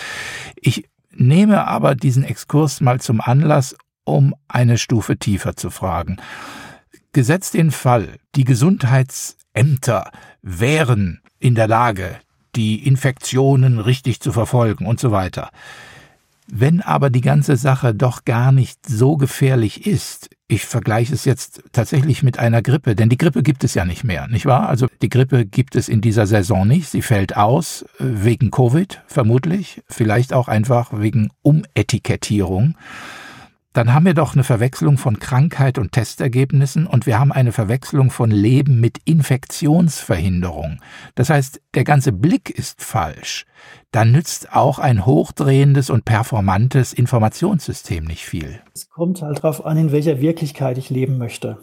[0.56, 6.16] Ich nehme aber diesen Exkurs mal zum Anlass, um eine Stufe tiefer zu fragen.
[7.12, 10.10] Gesetzt den Fall, die Gesundheitsämter
[10.42, 12.16] wären in der Lage,
[12.56, 15.50] die Infektionen richtig zu verfolgen und so weiter.
[16.46, 21.62] Wenn aber die ganze Sache doch gar nicht so gefährlich ist, ich vergleiche es jetzt
[21.72, 24.68] tatsächlich mit einer Grippe, denn die Grippe gibt es ja nicht mehr, nicht wahr?
[24.68, 26.88] Also die Grippe gibt es in dieser Saison nicht.
[26.88, 32.76] Sie fällt aus äh, wegen Covid vermutlich, vielleicht auch einfach wegen Umetikettierung
[33.74, 38.12] dann haben wir doch eine Verwechslung von Krankheit und Testergebnissen und wir haben eine Verwechslung
[38.12, 40.80] von Leben mit Infektionsverhinderung.
[41.16, 43.46] Das heißt, der ganze Blick ist falsch.
[43.90, 48.60] Dann nützt auch ein hochdrehendes und performantes Informationssystem nicht viel.
[48.72, 51.58] Es kommt halt darauf an, in welcher Wirklichkeit ich leben möchte.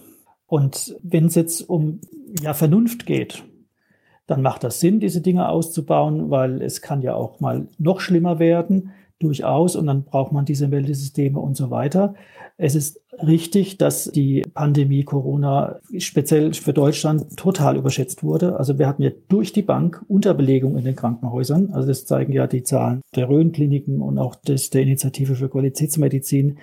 [0.48, 2.02] Und wenn es jetzt um
[2.42, 3.46] ja, Vernunft geht,
[4.28, 8.38] dann macht das Sinn, diese Dinge auszubauen, weil es kann ja auch mal noch schlimmer
[8.38, 8.92] werden
[9.24, 12.16] durchaus und dann braucht man diese Meldesysteme und so weiter.
[12.58, 18.58] Es ist richtig, dass die Pandemie Corona speziell für Deutschland total überschätzt wurde.
[18.58, 21.72] Also wir hatten ja durch die Bank Unterbelegung in den Krankenhäusern.
[21.74, 26.60] Also das zeigen ja die Zahlen der Rhön-Kliniken und auch des, der Initiative für Qualitätsmedizin.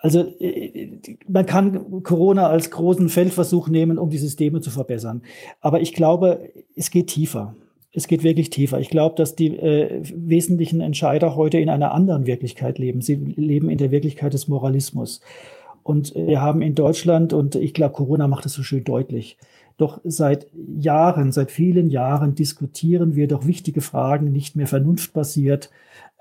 [0.00, 5.22] Also äh, man kann Corona als großen Feldversuch nehmen, um die Systeme zu verbessern.
[5.60, 7.54] Aber ich glaube, es geht tiefer
[7.92, 8.78] es geht wirklich tiefer.
[8.78, 13.00] Ich glaube, dass die äh, wesentlichen Entscheider heute in einer anderen Wirklichkeit leben.
[13.00, 15.20] Sie leben in der Wirklichkeit des Moralismus.
[15.82, 19.38] Und wir haben in Deutschland, und ich glaube, Corona macht das so schön deutlich,
[19.76, 25.70] doch seit Jahren, seit vielen Jahren diskutieren wir doch wichtige Fragen nicht mehr vernunftbasiert.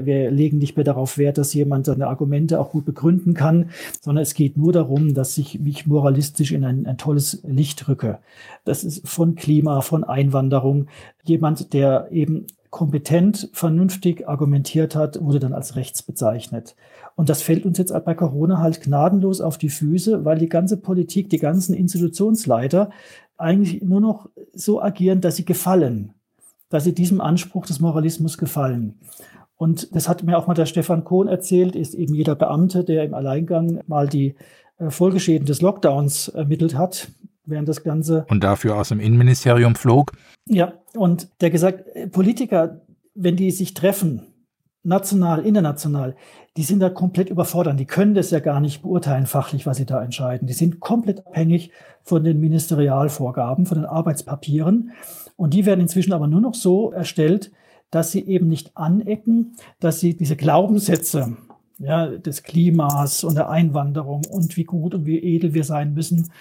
[0.01, 4.23] Wir legen nicht mehr darauf Wert, dass jemand seine Argumente auch gut begründen kann, sondern
[4.23, 8.19] es geht nur darum, dass ich mich moralistisch in ein, ein tolles Licht rücke.
[8.63, 10.87] Das ist von Klima, von Einwanderung.
[11.25, 16.77] Jemand, der eben kompetent, vernünftig argumentiert hat, wurde dann als rechts bezeichnet.
[17.17, 20.77] Und das fällt uns jetzt bei Corona halt gnadenlos auf die Füße, weil die ganze
[20.77, 22.89] Politik, die ganzen Institutionsleiter
[23.37, 26.13] eigentlich nur noch so agieren, dass sie gefallen,
[26.69, 28.97] dass sie diesem Anspruch des Moralismus gefallen.
[29.59, 33.03] Und das hat mir auch mal der Stefan Kohn erzählt, ist eben jeder Beamte, der
[33.03, 34.35] im Alleingang mal die
[34.77, 37.09] äh, Folgeschäden des Lockdowns ermittelt hat,
[37.43, 38.25] während das Ganze.
[38.29, 40.13] Und dafür aus dem Innenministerium flog.
[40.45, 42.79] Ja, und der gesagt, äh, Politiker,
[43.15, 44.27] wenn die sich treffen,
[44.83, 46.15] national, international,
[46.55, 47.77] die sind da komplett überfordert.
[47.77, 50.47] Die können das ja gar nicht beurteilen fachlich, was sie da entscheiden.
[50.47, 54.91] Die sind komplett abhängig von den Ministerialvorgaben, von den Arbeitspapieren.
[55.35, 57.51] Und die werden inzwischen aber nur noch so erstellt,
[57.91, 61.37] dass sie eben nicht anecken, dass sie diese Glaubenssätze
[61.79, 66.31] ja, des Klimas und der Einwanderung und wie gut und wie edel wir sein müssen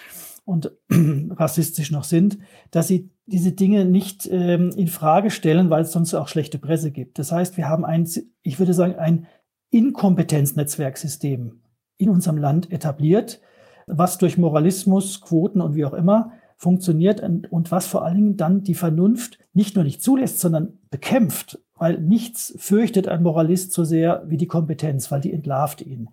[0.44, 0.72] und
[1.30, 2.38] rassistisch noch sind,
[2.70, 6.90] dass sie diese Dinge nicht ähm, in Frage stellen, weil es sonst auch schlechte Presse
[6.90, 7.18] gibt.
[7.18, 8.08] Das heißt, wir haben ein,
[8.42, 9.26] ich würde sagen, ein
[9.70, 11.60] Inkompetenznetzwerksystem
[11.98, 13.40] in unserem Land etabliert,
[13.86, 18.36] was durch Moralismus, Quoten und wie auch immer funktioniert und, und was vor allen Dingen
[18.36, 23.84] dann die Vernunft nicht nur nicht zulässt, sondern bekämpft, weil nichts fürchtet ein Moralist so
[23.84, 26.10] sehr wie die Kompetenz, weil die entlarvt ihn.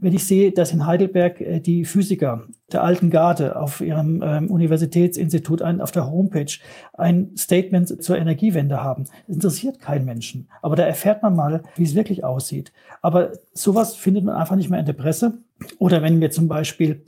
[0.00, 4.48] Wenn ich sehe, dass in Heidelberg äh, die Physiker der alten Garde auf ihrem ähm,
[4.48, 6.52] Universitätsinstitut ein, auf der Homepage
[6.92, 10.48] ein Statement zur Energiewende haben, das interessiert keinen Menschen.
[10.62, 12.72] Aber da erfährt man mal, wie es wirklich aussieht.
[13.02, 15.38] Aber sowas findet man einfach nicht mehr in der Presse.
[15.78, 17.02] Oder wenn mir zum Beispiel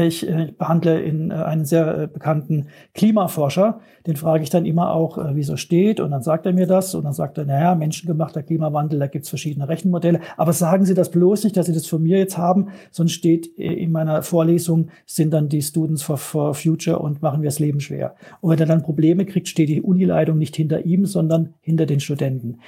[0.00, 5.18] ich äh, behandle in äh, einen sehr bekannten Klimaforscher, den frage ich dann immer auch,
[5.34, 8.42] wie so steht, und dann sagt er mir das, und dann sagt er, naja, menschengemachter
[8.42, 11.86] Klimawandel, da gibt es verschiedene Rechenmodelle, aber sagen Sie das bloß nicht, dass Sie das
[11.86, 16.54] von mir jetzt haben, sonst steht in meiner Vorlesung, sind dann die Students for, for
[16.54, 18.14] Future und machen wir das Leben schwer.
[18.40, 22.00] Und wenn er dann Probleme kriegt, steht die Unileitung nicht hinter ihm, sondern hinter den
[22.00, 22.60] Studenten.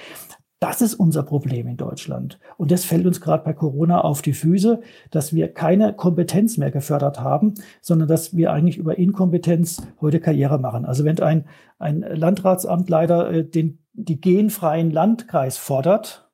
[0.60, 2.38] Das ist unser Problem in Deutschland.
[2.58, 4.80] Und das fällt uns gerade bei Corona auf die Füße,
[5.10, 10.58] dass wir keine Kompetenz mehr gefördert haben, sondern dass wir eigentlich über Inkompetenz heute Karriere
[10.58, 10.84] machen.
[10.84, 11.46] Also wenn ein,
[11.78, 16.30] ein Landratsamtleiter äh, den, die genfreien Landkreis fordert,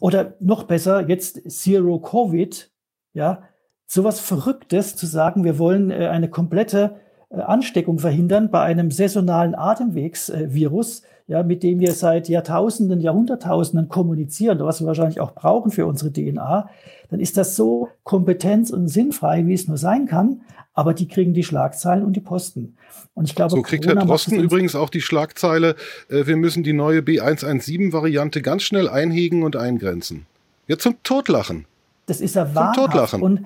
[0.00, 2.70] oder noch besser, jetzt Zero Covid,
[3.14, 3.42] ja,
[3.86, 7.00] sowas Verrücktes zu sagen, wir wollen äh, eine komplette
[7.30, 14.58] äh, Ansteckung verhindern bei einem saisonalen Atemwegsvirus, ja, mit dem wir seit Jahrtausenden, Jahrhunderttausenden kommunizieren,
[14.60, 16.70] was wir wahrscheinlich auch brauchen für unsere DNA,
[17.10, 20.40] dann ist das so kompetenz- und sinnfrei, wie es nur sein kann.
[20.72, 22.76] Aber die kriegen die Schlagzeilen und die Posten.
[23.12, 25.74] Und ich glaube, so kriegt Corona Herr Drosten übrigens auch die Schlagzeile,
[26.08, 30.26] äh, wir müssen die neue B117-Variante ganz schnell einhegen und eingrenzen.
[30.66, 31.66] Ja, zum Totlachen.
[32.06, 32.76] Das ist ja wahnhaft.
[32.76, 33.22] Zum Totlachen.
[33.22, 33.44] Und,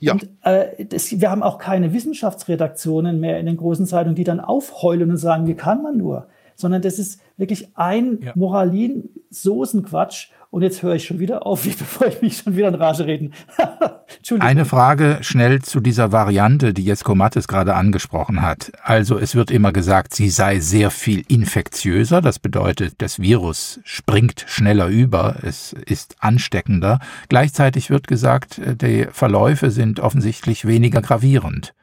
[0.00, 0.14] ja.
[0.14, 4.40] Und äh, das, wir haben auch keine Wissenschaftsredaktionen mehr in den großen Zeitungen, die dann
[4.40, 6.26] aufheulen und sagen, wie kann man nur?
[6.62, 8.32] Sondern das ist wirklich ein ja.
[8.34, 10.28] Moralin-Soßenquatsch.
[10.50, 13.34] Und jetzt höre ich schon wieder auf, bevor ich mich schon wieder in Rage reden.
[14.38, 18.70] Eine Frage schnell zu dieser Variante, die Jesko Mattes gerade angesprochen hat.
[18.82, 22.20] Also es wird immer gesagt, sie sei sehr viel infektiöser.
[22.20, 27.00] Das bedeutet, das Virus springt schneller über, es ist ansteckender.
[27.28, 31.74] Gleichzeitig wird gesagt, die Verläufe sind offensichtlich weniger gravierend.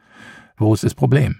[0.57, 1.39] Wo ist das Problem?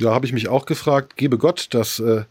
[0.00, 2.22] Da habe ich mich auch gefragt, gebe Gott, dass äh,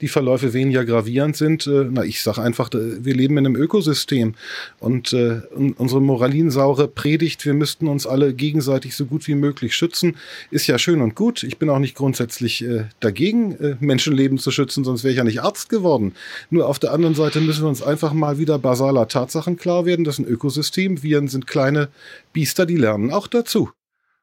[0.00, 1.66] die Verläufe weniger gravierend sind.
[1.66, 4.34] Äh, na, ich sage einfach, äh, wir leben in einem Ökosystem
[4.80, 5.42] und äh,
[5.76, 10.16] unsere moralinsaure Predigt, wir müssten uns alle gegenseitig so gut wie möglich schützen,
[10.50, 11.42] ist ja schön und gut.
[11.42, 15.24] Ich bin auch nicht grundsätzlich äh, dagegen, äh, Menschenleben zu schützen, sonst wäre ich ja
[15.24, 16.14] nicht Arzt geworden.
[16.48, 20.04] Nur auf der anderen Seite müssen wir uns einfach mal wieder basaler Tatsachen klar werden.
[20.04, 21.02] Das ist ein Ökosystem.
[21.02, 21.88] Viren sind kleine
[22.32, 23.70] Biester, die lernen auch dazu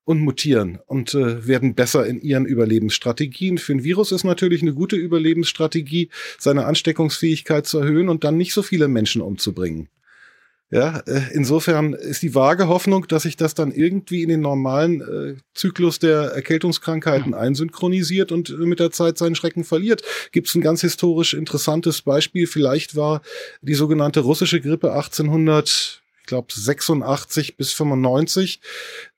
[0.05, 3.57] und mutieren und äh, werden besser in ihren Überlebensstrategien.
[3.57, 8.53] Für ein Virus ist natürlich eine gute Überlebensstrategie, seine Ansteckungsfähigkeit zu erhöhen und dann nicht
[8.53, 9.89] so viele Menschen umzubringen.
[10.71, 15.01] Ja, äh, insofern ist die vage Hoffnung, dass sich das dann irgendwie in den normalen
[15.01, 20.01] äh, Zyklus der Erkältungskrankheiten einsynchronisiert und äh, mit der Zeit seinen Schrecken verliert.
[20.31, 22.47] Gibt es ein ganz historisch interessantes Beispiel.
[22.47, 23.21] Vielleicht war
[23.61, 28.59] die sogenannte russische Grippe 1800 ich glaube 86 bis 95.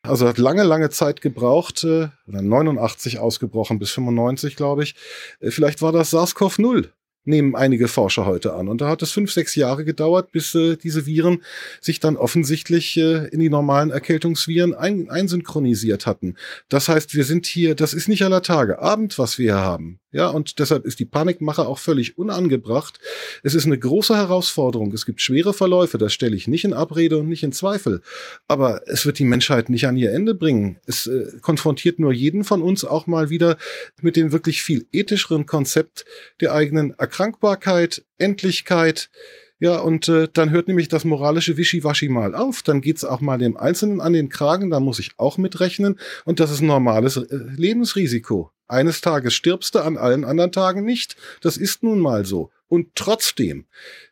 [0.02, 4.96] Also hat lange, lange Zeit gebraucht, äh, oder 89 ausgebrochen bis 95, glaube ich.
[5.40, 6.90] Äh, vielleicht war das SARS-CoV-0
[7.24, 8.70] nehmen einige Forscher heute an.
[8.70, 11.44] Und da hat es fünf, sechs Jahre gedauert, bis äh, diese Viren
[11.82, 16.36] sich dann offensichtlich äh, in die normalen Erkältungsviren ein, einsynchronisiert hatten.
[16.70, 20.00] Das heißt, wir sind hier, das ist nicht aller Tage Abend, was wir hier haben.
[20.18, 23.00] Ja, und deshalb ist die Panikmache auch völlig unangebracht.
[23.44, 24.92] Es ist eine große Herausforderung.
[24.92, 28.02] Es gibt schwere Verläufe, das stelle ich nicht in Abrede und nicht in Zweifel.
[28.48, 30.80] Aber es wird die Menschheit nicht an ihr Ende bringen.
[30.88, 33.58] Es äh, konfrontiert nur jeden von uns auch mal wieder
[34.02, 36.04] mit dem wirklich viel ethischeren Konzept
[36.42, 39.12] der eigenen Erkrankbarkeit, Endlichkeit,
[39.60, 42.62] ja, und äh, dann hört nämlich das moralische Wischiwaschi mal auf.
[42.62, 46.00] Dann geht's auch mal dem Einzelnen an den Kragen, da muss ich auch mitrechnen.
[46.26, 48.52] Und das ist ein normales äh, Lebensrisiko.
[48.68, 51.16] Eines Tages stirbst du, an allen anderen Tagen nicht.
[51.42, 52.52] Das ist nun mal so.
[52.68, 53.66] Und trotzdem,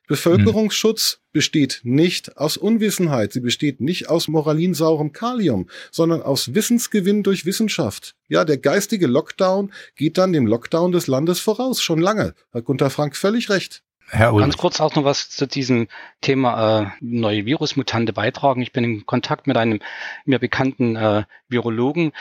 [0.07, 7.45] Bevölkerungsschutz besteht nicht aus Unwissenheit, sie besteht nicht aus moralinsaurem Kalium, sondern aus Wissensgewinn durch
[7.45, 8.15] Wissenschaft.
[8.29, 12.33] Ja, der geistige Lockdown geht dann dem Lockdown des Landes voraus, schon lange.
[12.53, 13.83] Hat Gunter Frank völlig recht.
[14.09, 14.33] Herr.
[14.33, 15.87] Ganz kurz auch noch was zu diesem
[16.21, 18.61] Thema äh, neue Virusmutante beitragen.
[18.61, 19.79] Ich bin in Kontakt mit einem
[20.25, 22.11] mir bekannten äh, Virologen,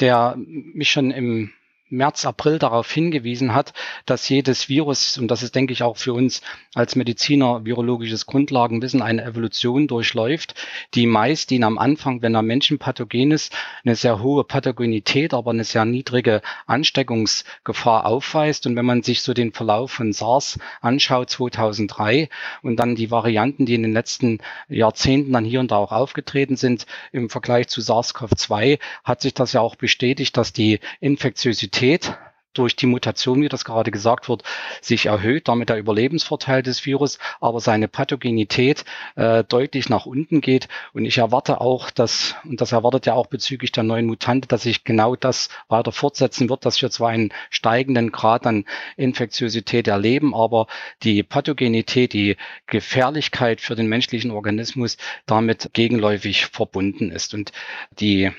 [0.00, 1.52] der mich schon im
[1.92, 3.74] März, April darauf hingewiesen hat,
[4.06, 6.40] dass jedes Virus, und das ist, denke ich, auch für uns
[6.74, 10.54] als Mediziner virologisches Grundlagenwissen, eine Evolution durchläuft,
[10.94, 13.52] die meist ihn am Anfang, wenn er menschenpathogen ist,
[13.84, 18.66] eine sehr hohe Pathogenität, aber eine sehr niedrige Ansteckungsgefahr aufweist.
[18.66, 22.30] Und wenn man sich so den Verlauf von SARS anschaut, 2003,
[22.62, 24.38] und dann die Varianten, die in den letzten
[24.68, 29.52] Jahrzehnten dann hier und da auch aufgetreten sind, im Vergleich zu SARS-CoV-2, hat sich das
[29.52, 32.16] ja auch bestätigt, dass die Infektiosität Immunität
[32.54, 34.42] durch die Mutation, wie das gerade gesagt wird,
[34.82, 38.84] sich erhöht, damit der Überlebensvorteil des Virus, aber seine Pathogenität
[39.16, 40.68] äh, deutlich nach unten geht.
[40.92, 44.64] Und ich erwarte auch, dass, und das erwartet ja auch bezüglich der neuen Mutante, dass
[44.64, 48.66] sich genau das weiter fortsetzen wird, dass wir zwar einen steigenden Grad an
[48.98, 50.66] Infektiosität erleben, aber
[51.02, 57.32] die Pathogenität, die Gefährlichkeit für den menschlichen Organismus damit gegenläufig verbunden ist.
[57.32, 57.50] Und
[57.98, 58.30] die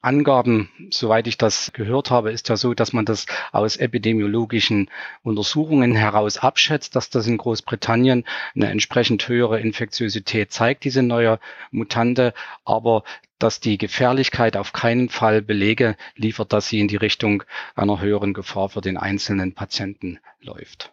[0.00, 4.90] Angaben, soweit ich das gehört habe, ist ja so, dass man das aus epidemiologischen
[5.22, 8.24] Untersuchungen heraus abschätzt, dass das in Großbritannien
[8.54, 11.40] eine entsprechend höhere Infektiosität zeigt, diese neue
[11.72, 12.32] Mutante,
[12.64, 13.02] aber
[13.40, 17.42] dass die Gefährlichkeit auf keinen Fall Belege liefert, dass sie in die Richtung
[17.74, 20.92] einer höheren Gefahr für den einzelnen Patienten läuft.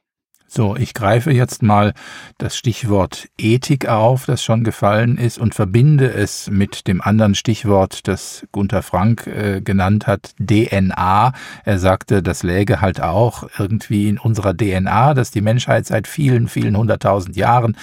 [0.58, 1.94] So, ich greife jetzt mal
[2.38, 8.08] das Stichwort Ethik auf, das schon gefallen ist, und verbinde es mit dem anderen Stichwort,
[8.08, 11.34] das Gunther Frank äh, genannt hat, DNA.
[11.66, 16.48] Er sagte, das läge halt auch irgendwie in unserer DNA, dass die Menschheit seit vielen,
[16.48, 17.76] vielen hunderttausend Jahren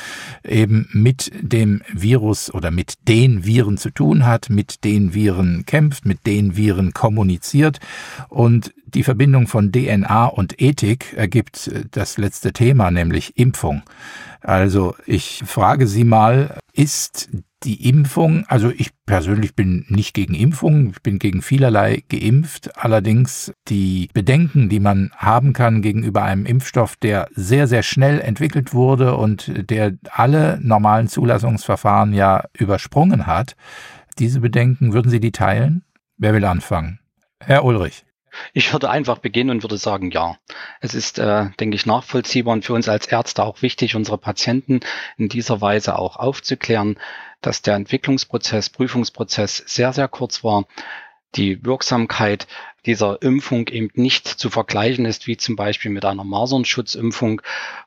[0.43, 6.07] eben mit dem Virus oder mit den Viren zu tun hat, mit den Viren kämpft,
[6.07, 7.81] mit den Viren kommuniziert.
[8.31, 13.83] Und die Verbindung von DNA und Ethik ergibt äh, das letzte Thema, nämlich Impfung.
[14.41, 17.31] Also ich frage Sie mal, ist
[17.65, 23.53] die Impfung, also ich persönlich bin nicht gegen Impfung, ich bin gegen vielerlei geimpft, allerdings
[23.69, 29.17] die Bedenken, die man haben kann gegenüber einem Impfstoff, der sehr, sehr schnell entwickelt wurde
[29.17, 33.55] und der alle normalen Zulassungsverfahren ja übersprungen hat,
[34.19, 35.85] diese Bedenken, würden Sie die teilen?
[36.17, 36.99] Wer will anfangen?
[37.41, 38.05] Herr Ulrich.
[38.53, 40.37] Ich würde einfach beginnen und würde sagen, ja.
[40.81, 44.81] Es ist, äh, denke ich, nachvollziehbar und für uns als Ärzte auch wichtig, unsere Patienten
[45.17, 46.99] in dieser Weise auch aufzuklären,
[47.41, 50.65] dass der Entwicklungsprozess, Prüfungsprozess sehr, sehr kurz war,
[51.35, 52.47] die Wirksamkeit
[52.85, 57.41] dieser Impfung eben nicht zu vergleichen ist, wie zum Beispiel mit einer Masernschutzimpfung.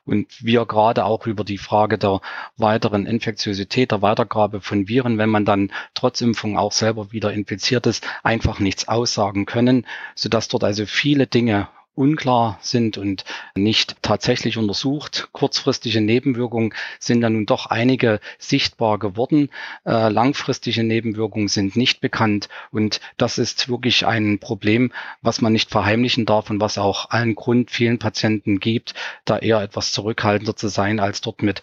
[0.04, 2.20] Und wir gerade auch über die Frage der
[2.56, 7.86] weiteren Infektiosität, der Weitergabe von Viren, wenn man dann trotz Impfung auch selber wieder infiziert
[7.86, 13.24] ist, einfach nichts aussagen können, sodass dort also viele Dinge unklar sind und
[13.56, 15.28] nicht tatsächlich untersucht.
[15.32, 19.50] Kurzfristige Nebenwirkungen sind dann nun doch einige sichtbar geworden.
[19.84, 24.92] Äh, langfristige Nebenwirkungen sind nicht bekannt und das ist wirklich ein Problem,
[25.22, 28.94] was man nicht verheimlichen darf und was auch allen Grund vielen Patienten gibt,
[29.24, 31.62] da eher etwas zurückhaltender zu sein, als dort mit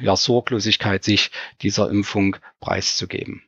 [0.00, 1.30] ja, Sorglosigkeit sich
[1.62, 3.42] dieser Impfung preiszugeben.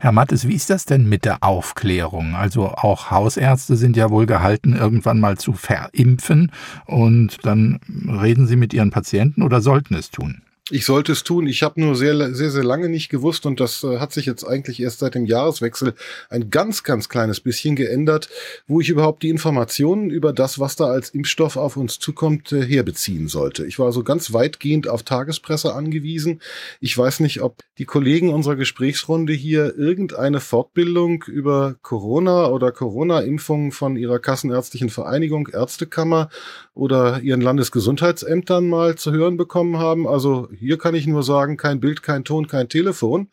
[0.00, 2.34] Herr Mattes, wie ist das denn mit der Aufklärung?
[2.34, 6.52] Also auch Hausärzte sind ja wohl gehalten, irgendwann mal zu verimpfen
[6.86, 10.42] und dann reden Sie mit Ihren Patienten oder sollten es tun?
[10.72, 11.46] Ich sollte es tun.
[11.46, 14.42] Ich habe nur sehr, sehr, sehr lange nicht gewusst und das äh, hat sich jetzt
[14.42, 15.94] eigentlich erst seit dem Jahreswechsel
[16.28, 18.28] ein ganz, ganz kleines bisschen geändert,
[18.66, 22.66] wo ich überhaupt die Informationen über das, was da als Impfstoff auf uns zukommt, äh,
[22.66, 23.64] herbeziehen sollte.
[23.64, 26.40] Ich war so ganz weitgehend auf Tagespresse angewiesen.
[26.80, 33.70] Ich weiß nicht, ob die Kollegen unserer Gesprächsrunde hier irgendeine Fortbildung über Corona oder Corona-Impfungen
[33.70, 36.28] von ihrer Kassenärztlichen Vereinigung, Ärztekammer
[36.74, 40.08] oder ihren Landesgesundheitsämtern mal zu hören bekommen haben.
[40.08, 43.28] Also hier kann ich nur sagen, kein Bild, kein Ton, kein Telefon.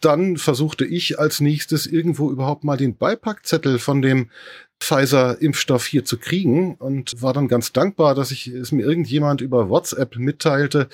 [0.00, 4.30] Dann versuchte ich als nächstes irgendwo überhaupt mal den Beipackzettel von dem
[4.82, 9.68] Pfizer-Impfstoff hier zu kriegen und war dann ganz dankbar, dass ich es mir irgendjemand über
[9.68, 10.88] WhatsApp mitteilte,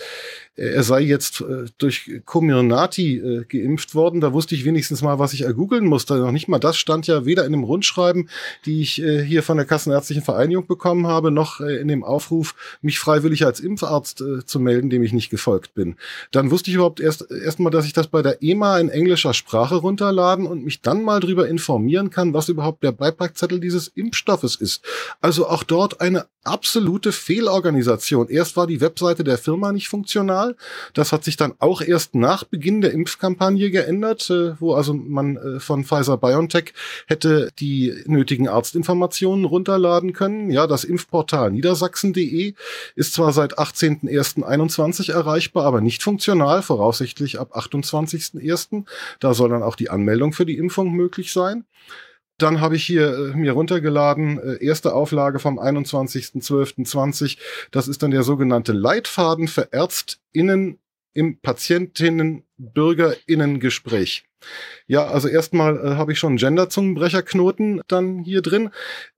[0.59, 4.21] er sei jetzt äh, durch Comirnaty äh, geimpft worden.
[4.21, 6.17] Da wusste ich wenigstens mal, was ich ergoogeln musste.
[6.17, 8.29] Noch nicht mal das stand ja weder in dem Rundschreiben,
[8.67, 12.99] die ich äh, hier von der Kassenärztlichen Vereinigung bekommen habe, noch in dem Aufruf, mich
[12.99, 15.97] freiwillig als Impfarzt zu melden, dem ich nicht gefolgt bin.
[16.33, 19.35] Dann wusste ich überhaupt erst erst mal, dass ich das bei der EMA in englischer
[19.35, 24.57] Sprache runterladen und mich dann mal darüber informieren kann, was überhaupt der Beipackzettel dieses Impfstoffes
[24.57, 24.83] ist.
[25.21, 28.29] Also auch dort eine absolute Fehlorganisation.
[28.29, 30.57] Erst war die Webseite der Firma nicht funktional.
[30.95, 35.37] Das hat sich dann auch erst nach Beginn der Impfkampagne geändert, äh, wo also man
[35.37, 36.73] äh, von Pfizer BioNTech
[37.07, 40.51] hätte die nötigen Arztinformationen runterladen können.
[40.51, 42.55] Ja, das Impfportal niedersachsen.de
[42.95, 48.85] ist zwar seit 18.01.21 erreichbar, aber nicht funktional, voraussichtlich ab 28.01.
[49.21, 51.65] Da soll dann auch die Anmeldung für die Impfung möglich sein.
[52.39, 57.37] Dann habe ich hier äh, mir runtergeladen, äh, erste Auflage vom 21.12.20.
[57.73, 60.79] Das ist dann der sogenannte Leitfaden für ÄrztInnen
[61.13, 64.28] im Patientinnen-Bürgerinnen-Gespräch.
[64.87, 68.71] Ja, also erstmal äh, habe ich schon Gender-Zungenbrecherknoten dann hier drin.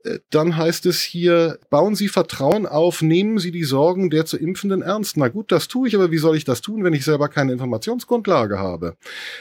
[0.05, 4.37] Äh, dann heißt es hier, bauen Sie Vertrauen auf, nehmen Sie die Sorgen der zu
[4.37, 5.17] Impfenden ernst.
[5.17, 7.53] Na gut, das tue ich, aber wie soll ich das tun, wenn ich selber keine
[7.53, 8.97] Informationsgrundlage habe?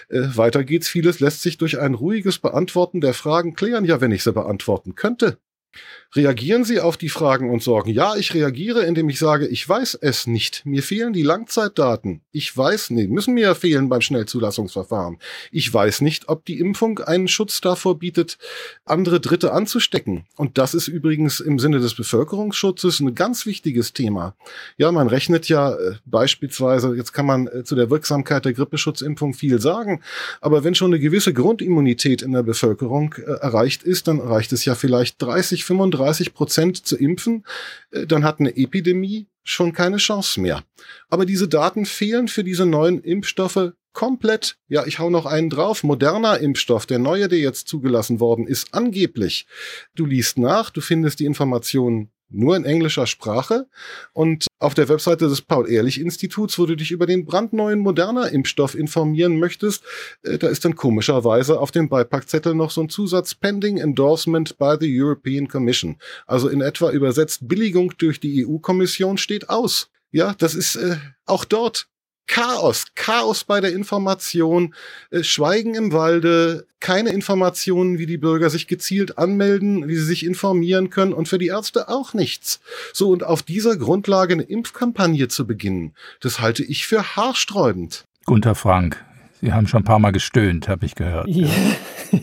[0.10, 3.86] Äh, weiter geht's, vieles lässt sich durch ein ruhiges Beantworten der Fragen klären.
[3.86, 5.38] Ja, wenn ich sie beantworten könnte.
[6.16, 7.92] Reagieren Sie auf die Fragen und Sorgen?
[7.92, 10.66] Ja, ich reagiere, indem ich sage, ich weiß es nicht.
[10.66, 12.22] Mir fehlen die Langzeitdaten.
[12.32, 15.20] Ich weiß nicht, müssen mir fehlen beim Schnellzulassungsverfahren.
[15.52, 18.40] Ich weiß nicht, ob die Impfung einen Schutz davor bietet,
[18.86, 20.26] andere Dritte anzustecken.
[20.36, 24.36] Und das ist übrigens im Sinne des Bevölkerungsschutzes ein ganz wichtiges Thema.
[24.78, 29.36] Ja, man rechnet ja äh, beispielsweise, jetzt kann man äh, zu der Wirksamkeit der Grippeschutzimpfung
[29.36, 30.02] viel sagen,
[30.42, 34.66] aber wenn schon eine gewisse Grundimmunität in der Bevölkerung äh, erreicht ist, dann reicht es
[34.66, 37.46] ja vielleicht 30, 35 35 Prozent zu impfen,
[37.92, 40.64] äh, dann hat eine Epidemie schon keine Chance mehr.
[41.10, 44.58] Aber diese Daten fehlen für diese neuen Impfstoffe komplett.
[44.68, 45.84] Ja, ich hau noch einen drauf.
[45.84, 49.48] Moderner Impfstoff, der neue, der jetzt zugelassen worden ist, angeblich.
[49.96, 53.68] Du liest nach, du findest die Informationen nur in englischer Sprache.
[54.14, 59.40] Und auf der Webseite des Paul-Ehrlich-Instituts, wo du dich über den brandneuen moderner Impfstoff informieren
[59.40, 59.84] möchtest,
[60.24, 64.76] äh, da ist dann komischerweise auf dem Beipackzettel noch so ein Zusatz Pending Endorsement by
[64.80, 65.98] the European Commission.
[66.26, 69.90] Also in etwa übersetzt Billigung durch die EU-Kommission steht aus.
[70.12, 71.88] Ja, das ist äh, auch dort
[72.30, 74.76] Chaos, Chaos bei der Information,
[75.10, 80.26] äh, Schweigen im Walde, keine Informationen, wie die Bürger sich gezielt anmelden, wie sie sich
[80.26, 82.62] informieren können und für die Ärzte auch nichts.
[82.94, 88.06] So und auf dieser Grundlage eine Impfkampagne zu beginnen, das halte ich für haarsträubend.
[88.26, 89.04] Gunter Frank,
[89.42, 91.28] Sie haben schon ein paar Mal gestöhnt, habe ich gehört.
[91.28, 91.50] Ja.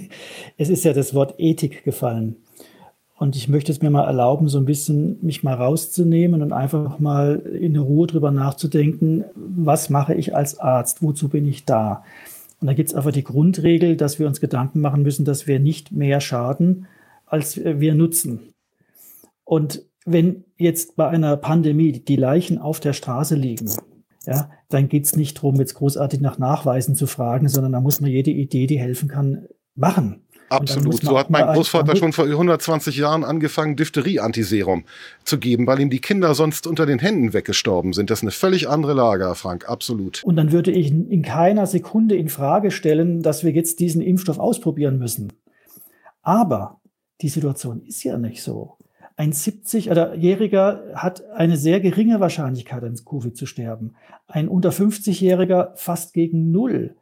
[0.59, 2.37] Es ist ja das Wort Ethik gefallen.
[3.19, 6.99] Und ich möchte es mir mal erlauben, so ein bisschen mich mal rauszunehmen und einfach
[6.99, 12.05] mal in Ruhe drüber nachzudenken, was mache ich als Arzt, wozu bin ich da?
[12.61, 15.61] Und da gibt es einfach die Grundregel, dass wir uns Gedanken machen müssen, dass wir
[15.61, 16.87] nicht mehr schaden,
[17.25, 18.53] als wir nutzen.
[19.45, 23.71] Und wenn jetzt bei einer Pandemie die Leichen auf der Straße liegen,
[24.27, 28.01] ja, dann geht es nicht darum, jetzt großartig nach Nachweisen zu fragen, sondern da muss
[28.01, 30.26] man jede Idee, die helfen kann, machen.
[30.49, 31.03] Absolut.
[31.03, 34.85] So hat mein Großvater schon vor 120 Jahren angefangen, Diphtherie-Antiserum
[35.25, 38.11] zu geben, weil ihm die Kinder sonst unter den Händen weggestorben sind.
[38.11, 39.69] Das ist eine völlig andere Lage, Frank.
[39.69, 40.23] Absolut.
[40.25, 44.39] Und dann würde ich in keiner Sekunde in Frage stellen, dass wir jetzt diesen Impfstoff
[44.39, 45.33] ausprobieren müssen.
[46.23, 46.81] Aber
[47.21, 48.77] die Situation ist ja nicht so.
[49.17, 53.95] Ein 70-Jähriger hat eine sehr geringe Wahrscheinlichkeit, an Covid zu sterben.
[54.27, 56.97] Ein unter 50-Jähriger fast gegen Null.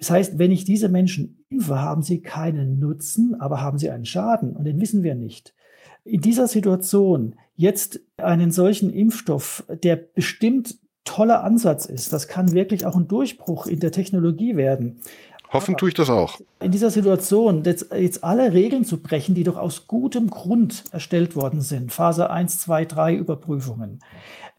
[0.00, 4.06] Das heißt, wenn ich diese Menschen impfe, haben sie keinen Nutzen, aber haben sie einen
[4.06, 5.54] Schaden und den wissen wir nicht.
[6.04, 12.86] In dieser Situation jetzt einen solchen Impfstoff, der bestimmt toller Ansatz ist, das kann wirklich
[12.86, 15.00] auch ein Durchbruch in der Technologie werden.
[15.52, 16.40] Hoffen tue ich das auch.
[16.60, 21.36] In dieser Situation jetzt, jetzt, alle Regeln zu brechen, die doch aus gutem Grund erstellt
[21.36, 23.98] worden sind, Phase 1, 2, 3 Überprüfungen,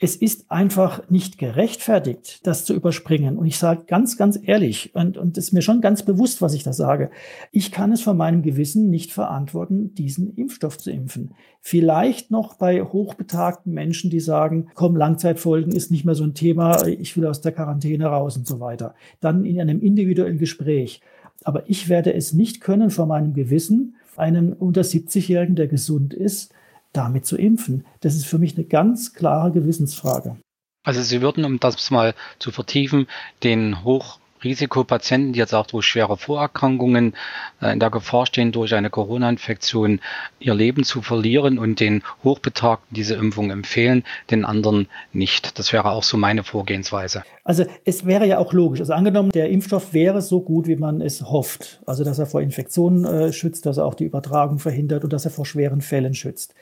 [0.04, 3.38] Es ist einfach nicht gerechtfertigt, das zu überspringen.
[3.38, 6.64] Und ich sage ganz, ganz ehrlich, und, und ist mir schon ganz bewusst, was ich
[6.64, 7.12] da sage,
[7.52, 11.36] ich kann es von meinem Gewissen nicht verantworten, diesen Impfstoff zu impfen.
[11.60, 16.84] Vielleicht noch bei hochbetagten Menschen, die sagen, komm, Langzeitfolgen ist nicht mehr so ein Thema,
[16.88, 18.96] ich will aus der Quarantäne raus und so weiter.
[19.20, 21.02] Dann in einem individuellen Gespräch.
[21.44, 26.52] Aber ich werde es nicht können, von meinem Gewissen, einen unter 70-Jährigen, der gesund ist,
[26.94, 27.86] damit zu impfen?
[28.00, 30.38] Das ist für mich eine ganz klare Gewissensfrage.
[30.84, 33.08] Also Sie würden, um das mal zu vertiefen,
[33.44, 37.14] den hoch Risikopatienten, die jetzt auch durch schwere Vorerkrankungen
[37.62, 40.00] äh, in der Gefahr stehen, durch eine Corona-Infektion
[40.40, 45.60] ihr Leben zu verlieren und den Hochbetagten diese Impfung empfehlen, den anderen nicht.
[45.60, 47.24] Das wäre auch so meine Vorgehensweise.
[47.44, 48.80] Also es wäre ja auch logisch.
[48.80, 51.82] Also angenommen, der Impfstoff wäre so gut, wie man es hofft.
[51.86, 55.26] Also dass er vor Infektionen äh, schützt, dass er auch die Übertragung verhindert und dass
[55.26, 56.54] er vor schweren Fällen schützt.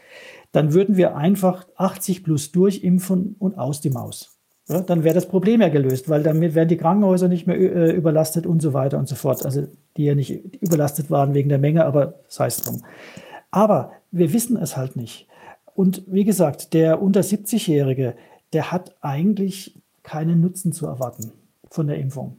[0.52, 4.39] Dann würden wir einfach 80 plus durchimpfen und aus die Maus.
[4.70, 7.92] Ja, dann wäre das Problem ja gelöst, weil damit wären die Krankenhäuser nicht mehr äh,
[7.92, 9.44] überlastet und so weiter und so fort.
[9.44, 9.68] Also
[9.98, 12.84] die ja nicht überlastet waren wegen der Menge, aber das heißt drum.
[13.50, 15.28] Aber wir wissen es halt nicht.
[15.74, 18.16] Und wie gesagt, der unter 70-Jährige,
[18.54, 21.32] der hat eigentlich keinen Nutzen zu erwarten
[21.72, 22.38] von der Impfung.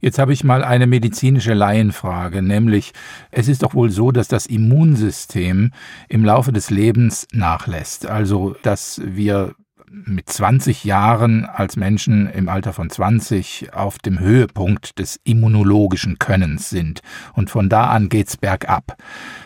[0.00, 2.92] Jetzt habe ich mal eine medizinische Laienfrage, nämlich
[3.30, 5.72] es ist doch wohl so, dass das Immunsystem
[6.08, 8.06] im Laufe des Lebens nachlässt.
[8.06, 9.54] Also, dass wir
[10.06, 16.70] mit 20 Jahren als Menschen im Alter von 20 auf dem Höhepunkt des immunologischen Könnens
[16.70, 17.00] sind.
[17.34, 18.96] Und von da an geht's bergab.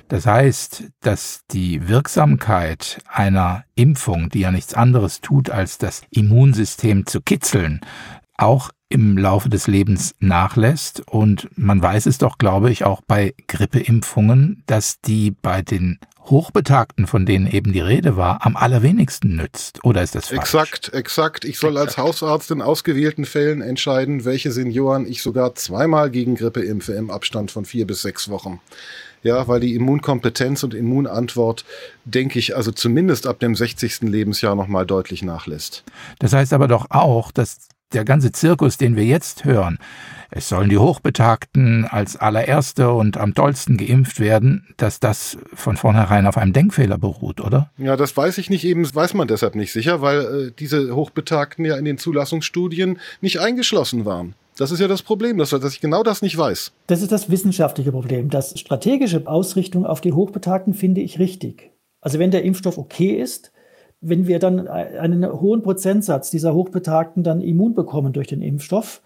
[0.08, 7.06] Das heißt, dass die Wirksamkeit einer Impfung, die ja nichts anderes tut, als das Immunsystem
[7.06, 7.80] zu kitzeln,
[8.36, 11.00] auch im Laufe des Lebens nachlässt.
[11.08, 15.98] Und man weiß es doch, glaube ich, auch bei Grippeimpfungen, dass die bei den
[16.30, 19.84] Hochbetagten, von denen eben die Rede war, am allerwenigsten nützt.
[19.84, 20.40] Oder ist das falsch?
[20.40, 21.44] Exakt, exakt.
[21.44, 26.60] Ich soll als Hausarzt in ausgewählten Fällen entscheiden, welche Senioren ich sogar zweimal gegen Grippe
[26.60, 28.60] impfe im Abstand von vier bis sechs Wochen.
[29.22, 31.64] Ja, weil die Immunkompetenz und Immunantwort,
[32.04, 34.02] denke ich, also zumindest ab dem 60.
[34.02, 35.82] Lebensjahr nochmal deutlich nachlässt.
[36.20, 39.78] Das heißt aber doch auch, dass der ganze Zirkus, den wir jetzt hören,
[40.30, 46.26] es sollen die Hochbetagten als allererste und am tollsten geimpft werden, dass das von vornherein
[46.26, 47.70] auf einem Denkfehler beruht, oder?
[47.78, 51.64] Ja, das weiß ich nicht eben, weiß man deshalb nicht sicher, weil äh, diese Hochbetagten
[51.64, 54.34] ja in den Zulassungsstudien nicht eingeschlossen waren.
[54.58, 56.72] Das ist ja das Problem, dass, dass ich genau das nicht weiß.
[56.88, 58.28] Das ist das wissenschaftliche Problem.
[58.28, 61.70] Das strategische Ausrichtung auf die Hochbetagten finde ich richtig.
[62.00, 63.50] Also wenn der Impfstoff okay ist,
[64.00, 69.02] wenn wir dann einen hohen Prozentsatz dieser Hochbetagten dann immun bekommen durch den Impfstoff,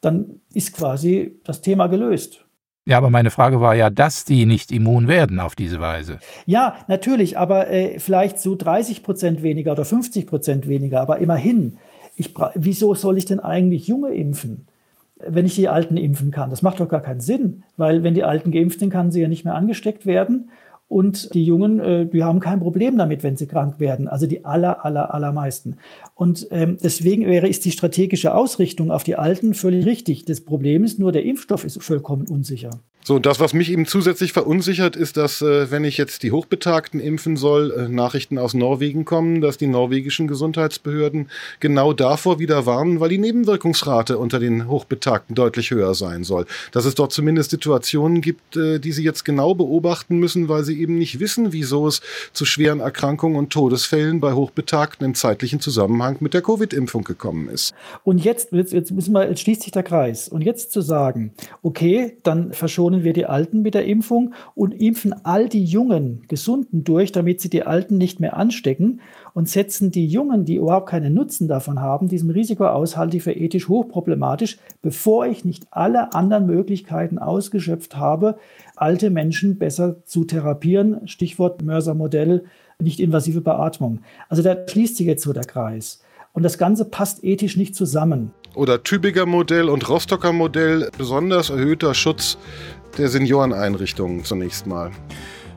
[0.00, 2.46] dann ist quasi das Thema gelöst.
[2.86, 6.18] Ja, aber meine Frage war ja, dass die nicht immun werden auf diese Weise.
[6.46, 11.76] Ja, natürlich, aber äh, vielleicht so 30 Prozent weniger oder 50 Prozent weniger, aber immerhin.
[12.16, 14.66] Ich, wieso soll ich denn eigentlich Junge impfen,
[15.16, 16.50] wenn ich die Alten impfen kann?
[16.50, 19.28] Das macht doch gar keinen Sinn, weil wenn die Alten geimpft sind, kann sie ja
[19.28, 20.50] nicht mehr angesteckt werden
[20.90, 24.08] und die Jungen, äh, die haben kein Problem damit, wenn sie krank werden.
[24.08, 25.76] Also die aller, aller, allermeisten.
[26.16, 30.24] Und ähm, deswegen wäre ist die strategische Ausrichtung auf die Alten völlig richtig.
[30.24, 32.70] Das Problem ist nur, der Impfstoff ist vollkommen unsicher.
[33.02, 37.00] So, das, was mich eben zusätzlich verunsichert, ist, dass, äh, wenn ich jetzt die Hochbetagten
[37.00, 41.30] impfen soll, äh, Nachrichten aus Norwegen kommen, dass die norwegischen Gesundheitsbehörden
[41.60, 46.44] genau davor wieder warnen, weil die Nebenwirkungsrate unter den Hochbetagten deutlich höher sein soll.
[46.72, 50.79] Dass es dort zumindest Situationen gibt, äh, die sie jetzt genau beobachten müssen, weil sie
[50.80, 52.02] eben nicht wissen, wieso es
[52.32, 57.72] zu schweren Erkrankungen und Todesfällen bei Hochbetagten im zeitlichen Zusammenhang mit der Covid-Impfung gekommen ist.
[58.04, 60.28] Und jetzt, jetzt, jetzt müssen wir, jetzt schließt sich der Kreis.
[60.28, 64.72] Und jetzt zu sagen, okay, dann verschonen schonen wir die Alten mit der Impfung und
[64.72, 69.00] impfen all die Jungen, Gesunden durch, damit sie die Alten nicht mehr anstecken
[69.34, 73.22] und setzen die Jungen, die überhaupt keinen Nutzen davon haben, diesem Risiko aus, halte ich
[73.22, 78.38] für ethisch hochproblematisch, bevor ich nicht alle anderen Möglichkeiten ausgeschöpft habe,
[78.76, 80.69] alte Menschen besser zu therapieren.
[81.06, 82.44] Stichwort Mörser-Modell,
[82.78, 84.00] nicht invasive Beatmung.
[84.28, 86.02] Also da schließt sich jetzt so der Kreis.
[86.32, 88.32] Und das Ganze passt ethisch nicht zusammen.
[88.54, 92.38] Oder Tübinger Modell und Rostocker Modell, besonders erhöhter Schutz
[92.98, 94.90] der Senioreneinrichtungen zunächst mal.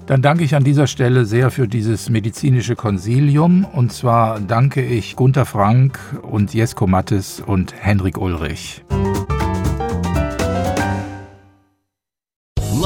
[0.06, 3.66] Dann danke ich an dieser Stelle sehr für dieses medizinische Konsilium.
[3.66, 8.84] Und zwar danke ich Gunther Frank und Jesko Mattes und Henrik Ulrich.